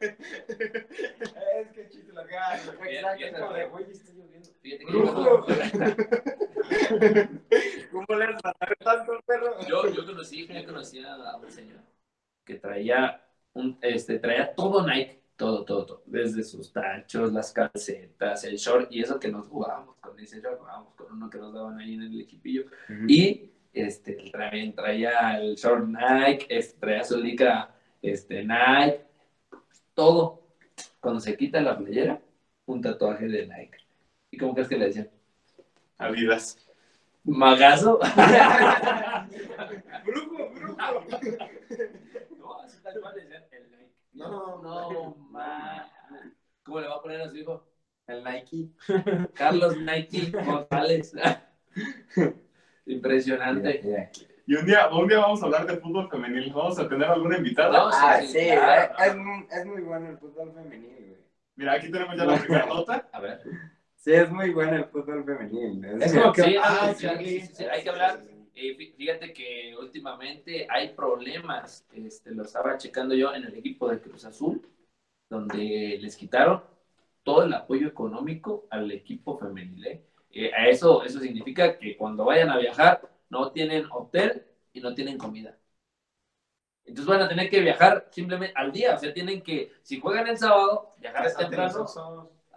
[0.00, 2.72] es que chiste la gallo.
[2.84, 3.74] Exacto.
[3.74, 4.48] Oye, lloviendo.
[4.88, 5.46] Brujo.
[7.92, 8.40] ¿Cómo le has
[8.84, 9.58] tanto perro?
[9.66, 11.80] Yo, yo conocí, yo conocí a un señor
[12.44, 18.42] que traía un, este, traía todo Nike todo, todo, todo, desde sus tachos, las calcetas,
[18.42, 21.54] el short, y eso que nos jugábamos con ese short, jugábamos con uno que nos
[21.54, 22.64] daban ahí en el equipillo,
[23.06, 27.72] y este, también traía el short Nike, este, traía su licra
[28.02, 29.04] este, Nike,
[29.94, 30.42] todo.
[30.98, 32.20] Cuando se quita la playera,
[32.66, 33.78] un tatuaje de Nike.
[34.32, 35.08] ¿Y cómo crees que le decían?
[35.98, 36.58] Adidas.
[37.22, 38.00] ¿Magazo?
[40.04, 40.76] Brujo, brujo.
[42.38, 43.47] no, así tal cual le decían
[44.18, 45.86] No, No, ma.
[46.64, 47.64] ¿Cómo le va a poner a su hijo?
[48.06, 48.70] El Nike.
[49.34, 51.12] Carlos Nike González.
[52.86, 54.10] Impresionante.
[54.46, 56.52] Y un día, un día vamos a hablar de fútbol femenil.
[56.52, 57.70] Vamos a tener alguna invitada.
[57.78, 58.94] No, Ah, sí, sí, claro.
[59.04, 61.16] es, muy, es muy bueno el fútbol femenil, güey.
[61.56, 63.08] Mira, aquí tenemos ya la primera nota.
[63.12, 63.42] A ver.
[63.94, 65.84] Sí, es muy bueno el fútbol femenil.
[66.00, 68.20] Es como que- Sí, no, ah, sí, sí, sí, sí, hay que hablar.
[68.60, 73.88] Eh, fí- fíjate que últimamente hay problemas, este, lo estaba checando yo en el equipo
[73.88, 74.66] de Cruz Azul,
[75.30, 76.62] donde les quitaron
[77.22, 79.86] todo el apoyo económico al equipo femenil.
[79.86, 80.04] ¿eh?
[80.32, 84.94] Eh, a eso, eso significa que cuando vayan a viajar no tienen hotel y no
[84.94, 85.56] tienen comida.
[86.84, 90.26] Entonces van a tener que viajar simplemente al día, o sea, tienen que, si juegan
[90.26, 92.00] el sábado, viajar temprano,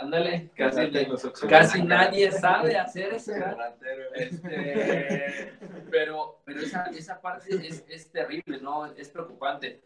[0.02, 0.92] ándale, casi,
[1.48, 3.32] casi nadie sabe hacer eso.
[4.16, 5.54] Este,
[5.90, 8.86] pero pero esa, esa parte es, es terrible, ¿no?
[8.88, 9.82] Es preocupante.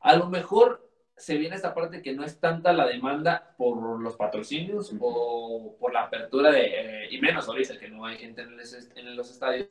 [0.00, 4.16] A lo mejor se viene esta parte que no es tanta la demanda por los
[4.16, 8.56] patrocinios o por la apertura de, eh, y menos ahorita que no hay gente en
[8.56, 9.68] los, en los estadios,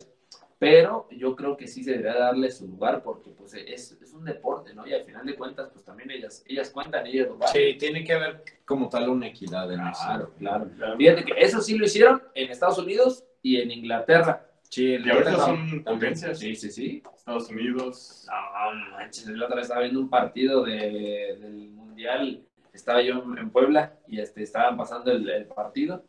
[0.62, 4.24] pero yo creo que sí se debería darle su lugar porque pues es, es un
[4.24, 4.86] deporte, ¿no?
[4.86, 7.51] Y al final de cuentas, pues también ellas, ellas cuentan, ellas lo valen.
[7.72, 10.34] Sí, tiene que haber como tal una equidad en Claro, eso.
[10.38, 10.70] claro.
[10.99, 14.45] Fíjate que eso sí lo hicieron en Estados Unidos y en Inglaterra.
[14.70, 16.38] Sí, Y ahorita son potencias.
[16.38, 17.01] Sí, sí, sí.
[17.18, 18.28] Estados Unidos.
[18.30, 22.45] No, no manches, la otra vez estaba viendo un partido de, del Mundial.
[22.72, 26.05] Estaba yo en, en Puebla y este, estaban pasando el, el partido.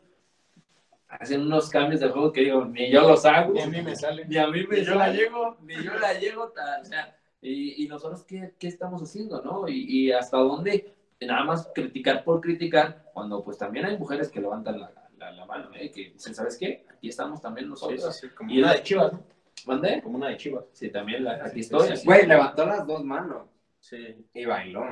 [1.19, 3.53] Hacen unos cambios de juego que digo, ni yo los hago.
[3.55, 4.25] Y a mí me sale.
[4.25, 5.57] Ni a mí me Y yo la llego.
[5.61, 6.49] Ni yo la llego.
[6.49, 9.41] ta- o sea, y, y nosotros, ¿qué, qué estamos haciendo?
[9.41, 9.67] ¿no?
[9.67, 14.41] Y, y hasta dónde nada más criticar por criticar, cuando pues también hay mujeres que
[14.41, 15.89] levantan la, la, la mano, ¿eh?
[15.91, 16.85] que dicen, ¿sabes qué?
[16.89, 18.13] Aquí estamos también nosotros.
[18.15, 19.23] sí, sí, como Y una de Chivas, ¿no?
[19.65, 20.01] ¿Mandé?
[20.01, 20.65] Como una de Chivas.
[20.73, 21.89] Sí, también la, aquí Sí, estoy.
[22.03, 23.47] Güey, levantó las dos manos
[23.79, 24.25] Sí.
[24.33, 24.83] y bailó.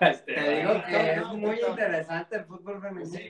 [0.00, 1.68] Este, Te digo que no, es no, muy no.
[1.68, 3.06] interesante el fútbol femenil.
[3.08, 3.28] Sí,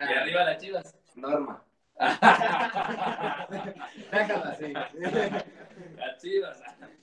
[0.00, 0.96] Y arriba las chivas.
[1.16, 1.62] Norma.
[4.12, 4.72] Déjalo así.
[4.72, 6.58] Las chivas.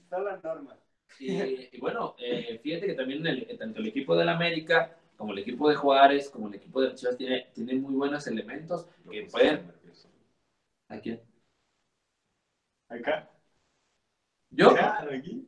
[0.09, 0.75] Solo Norma.
[1.19, 5.39] Y, y bueno, eh, fíjate que también el- tanto el equipo del América como el
[5.39, 9.23] equipo de Juárez, como el equipo de las Chivas, tiene, tiene muy buenos elementos que
[9.31, 9.71] pueden...
[10.89, 11.21] ¿A quién?
[12.89, 13.29] Acá.
[14.49, 14.69] ¿Yo?
[14.71, 15.47] Mira, aquí.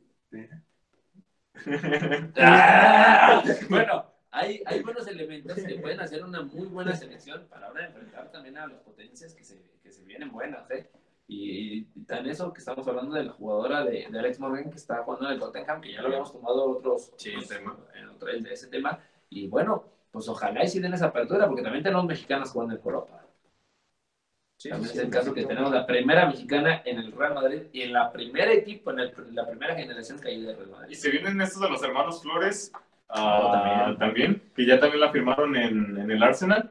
[2.36, 3.42] ¡Ah!
[3.68, 8.30] Bueno, hay, hay buenos elementos que pueden hacer una muy buena selección para ahora enfrentar
[8.30, 10.88] también a las potencias que se, que se vienen buenas, ¿eh?
[11.26, 14.76] Y, y tan eso que estamos hablando de la jugadora de, de Alex Morgan que
[14.76, 17.76] está jugando en el Tottenham, que ya lo habíamos tomado otros, Sí, otros- tema.
[17.94, 18.98] en otro- en ese tema.
[19.28, 22.80] Y bueno, pues ojalá y sí den esa apertura, porque también tenemos mexicanas jugando en
[22.84, 23.24] Europa.
[24.68, 27.92] También es el caso que tenemos la primera mexicana en el Real Madrid y en
[27.94, 30.94] la primera equipo, en, el- en la primera generación que hay del Real Y Madrid.
[30.96, 32.70] se vienen estos de los hermanos Flores
[33.08, 33.98] ah, Oh, también.
[33.98, 34.42] también.
[34.54, 36.70] que ya también la firmaron en, en el Arsenal.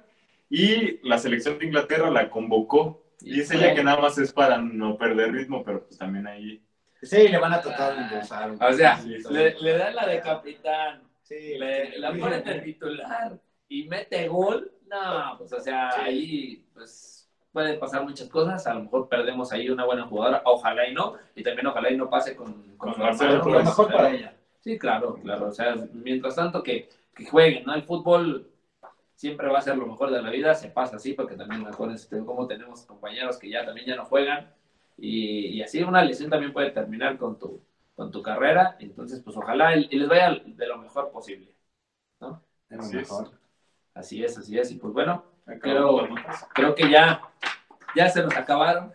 [0.52, 3.04] Y la selección de Inglaterra la convocó.
[3.22, 6.62] Y dice ella que nada más es para no perder ritmo, pero pues también ahí.
[7.02, 8.52] Sí, le van a tratar de impulsar.
[8.52, 13.38] un O sea, le, le dan la de capitán, Sí, le, la ponen de titular
[13.68, 14.72] y mete gol.
[14.90, 16.02] No, pues o sea, Sí.
[16.02, 17.19] ahí pues
[17.52, 18.66] pueden pasar muchas cosas.
[18.68, 21.16] A lo mejor perdemos ahí una buena jugadora, ojalá y no.
[21.36, 24.12] Y también ojalá y no pase con, con, Con su Marcelo lo mejor pero- para
[24.12, 24.36] ella.
[24.60, 25.48] Sí, claro, claro.
[25.48, 27.74] O sea, mientras tanto que, que jueguen, ¿no?
[27.76, 28.50] El fútbol
[29.16, 32.10] siempre va a ser lo mejor de la vida, se pasa así, porque también acuérdense
[32.26, 34.54] como tenemos compañeros que ya también ya no juegan,
[34.98, 37.62] y, y así una lesión también puede terminar con tu,
[37.96, 41.54] con tu carrera, entonces pues ojalá y, y les vaya de lo mejor posible.
[42.70, 43.10] Es lo Así es.
[43.10, 43.32] mejor.
[43.94, 45.24] Así es, así es, y pues bueno,
[45.58, 46.48] Notas.
[46.54, 47.22] creo que ya,
[47.96, 48.92] ya se nos acabaron.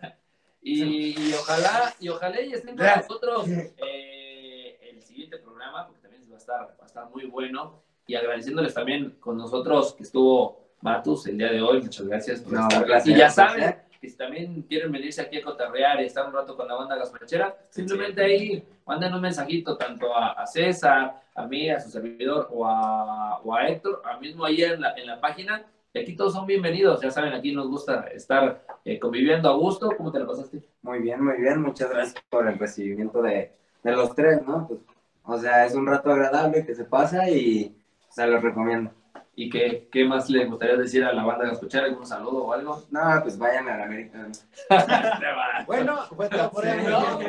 [0.61, 6.23] Y, y ojalá, y ojalá y estén con nosotros eh, el siguiente programa, porque también
[6.31, 7.83] va a estar, va a estar muy bueno.
[8.07, 11.81] Y agradeciéndoles también con nosotros que estuvo Matus el día de hoy.
[11.81, 12.85] Muchas gracias por No, estar.
[12.85, 16.33] gracias, y ya saben que si también quieren venirse aquí a cotarrear y estar un
[16.33, 21.45] rato con la banda gasparchera, simplemente ahí manden un mensajito tanto a, a César, a
[21.47, 25.07] mí, a su servidor o a, o a Héctor, a mismo ahí en la, en
[25.07, 25.63] la página
[25.95, 29.89] Y aquí todos son bienvenidos, ya saben, aquí nos gusta estar eh, conviviendo a gusto.
[29.95, 30.61] ¿Cómo te la pasaste?
[30.81, 31.61] Muy bien, muy bien.
[31.61, 34.67] Muchas gracias por el recibimiento de, de los tres, ¿no?
[34.67, 34.81] Pues,
[35.23, 37.73] o sea, es un rato agradable que se pasa y
[38.09, 38.91] se los recomiendo.
[39.35, 41.85] ¿Y qué, qué más le gustaría decir a la banda Gascochera?
[41.85, 42.83] ¿Algún saludo o algo?
[42.91, 44.17] No, pues vayan a la América.
[44.17, 45.65] ¿no?
[45.65, 46.83] Bueno, pues te por ahí.
[46.83, 47.21] No,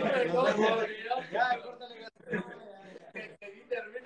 [1.30, 1.94] Ya, no, córtale.
[2.34, 4.02] hombre,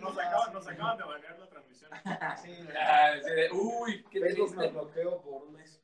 [0.00, 1.47] Nos acaban, nos acaban de transmisión.
[2.42, 2.50] Sí,
[3.52, 5.80] Uy, qué Facebook me bloqueó por un mes.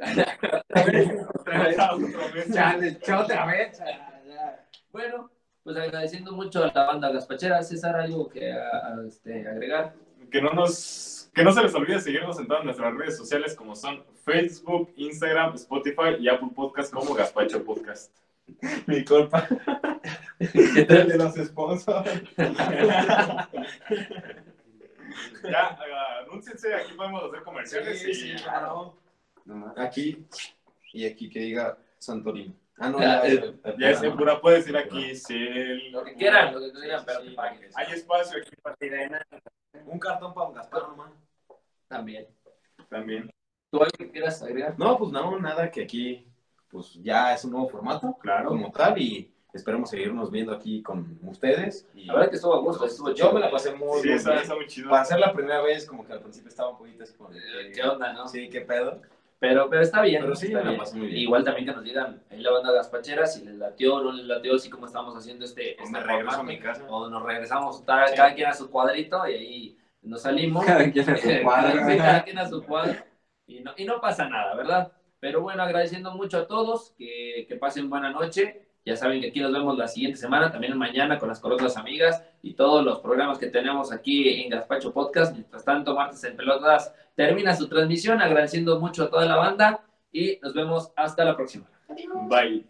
[2.52, 3.78] Chale, chao otra vez.
[3.78, 4.66] Ya, ya.
[4.92, 5.30] Bueno,
[5.62, 7.62] pues agradeciendo mucho a la banda Gaspachera.
[7.62, 9.94] César, ¿algo que a- a, este, agregar?
[10.30, 13.76] Que no nos, que no se les olvide seguirnos en todas nuestras redes sociales como
[13.76, 18.12] son Facebook, Instagram, Spotify y Apple Podcast como Gaspacho Podcast.
[18.86, 19.46] Mi culpa.
[20.38, 22.10] El de los sponsors.
[25.42, 25.78] Ya,
[26.24, 28.96] anúnciense, aquí podemos hacer comerciales Sí, y sí, claro.
[29.44, 29.78] No más.
[29.78, 30.26] Aquí
[30.92, 32.56] y aquí que diga Santorini.
[32.78, 35.90] Ah, no, Ya, ya, eh, ya es en pura, puedes ir aquí, sí.
[35.90, 37.20] Lo que quieran, lo que quieran, pero.
[37.74, 38.76] Hay espacio aquí para
[39.84, 41.12] Un cartón para un Gaspar nomás.
[41.88, 42.26] También.
[42.88, 43.30] también.
[43.70, 44.78] ¿Tú algo que quieras agregar?
[44.78, 46.26] No, pues no, nada, que aquí
[46.70, 48.48] pues ya es un nuevo formato, Claro.
[48.48, 51.88] como tal, y esperemos seguirnos viendo aquí con ustedes.
[51.94, 53.32] Y La verdad que estuvo a gusto, estuvo yo chido.
[53.32, 54.18] me la pasé muy Sí, bien.
[54.18, 54.90] está, está muy chido.
[54.90, 57.38] Para ser la primera vez, como que al principio estaba un poquito así como de
[57.38, 58.26] Eh, ¿Qué onda, no?
[58.28, 59.00] Sí, qué pedo.
[59.38, 60.22] Pero, pero está bien.
[60.22, 60.80] Pero sí, está me la bien.
[60.80, 61.18] pasé muy bien.
[61.22, 64.26] Igual también que nos digan ahí la banda Gaspachera si les latió o no les
[64.26, 65.76] latió, así como estamos haciendo este.
[65.80, 66.42] O este me regreso a formato.
[66.44, 66.84] mi casa.
[66.90, 68.16] O nos regresamos cada, Sí.
[68.16, 70.64] cada quien a su cuadrito y ahí nos salimos.
[70.66, 71.70] Cada quien a su cuadro.
[71.90, 72.94] Sí, cada quien a su cuadro.
[73.46, 74.92] Y no, y no pasa nada, ¿verdad?
[75.20, 78.66] Pero bueno, agradeciendo mucho a todos, que, que pasen buena noche.
[78.84, 82.24] Ya saben que aquí nos vemos la siguiente semana, también mañana con las colosas amigas
[82.42, 85.34] y todos los programas que tenemos aquí en Gaspacho Podcast.
[85.34, 90.38] Mientras tanto, Martes en Pelotas termina su transmisión, agradeciendo mucho a toda la banda y
[90.42, 91.66] nos vemos hasta la próxima.
[92.28, 92.69] Bye.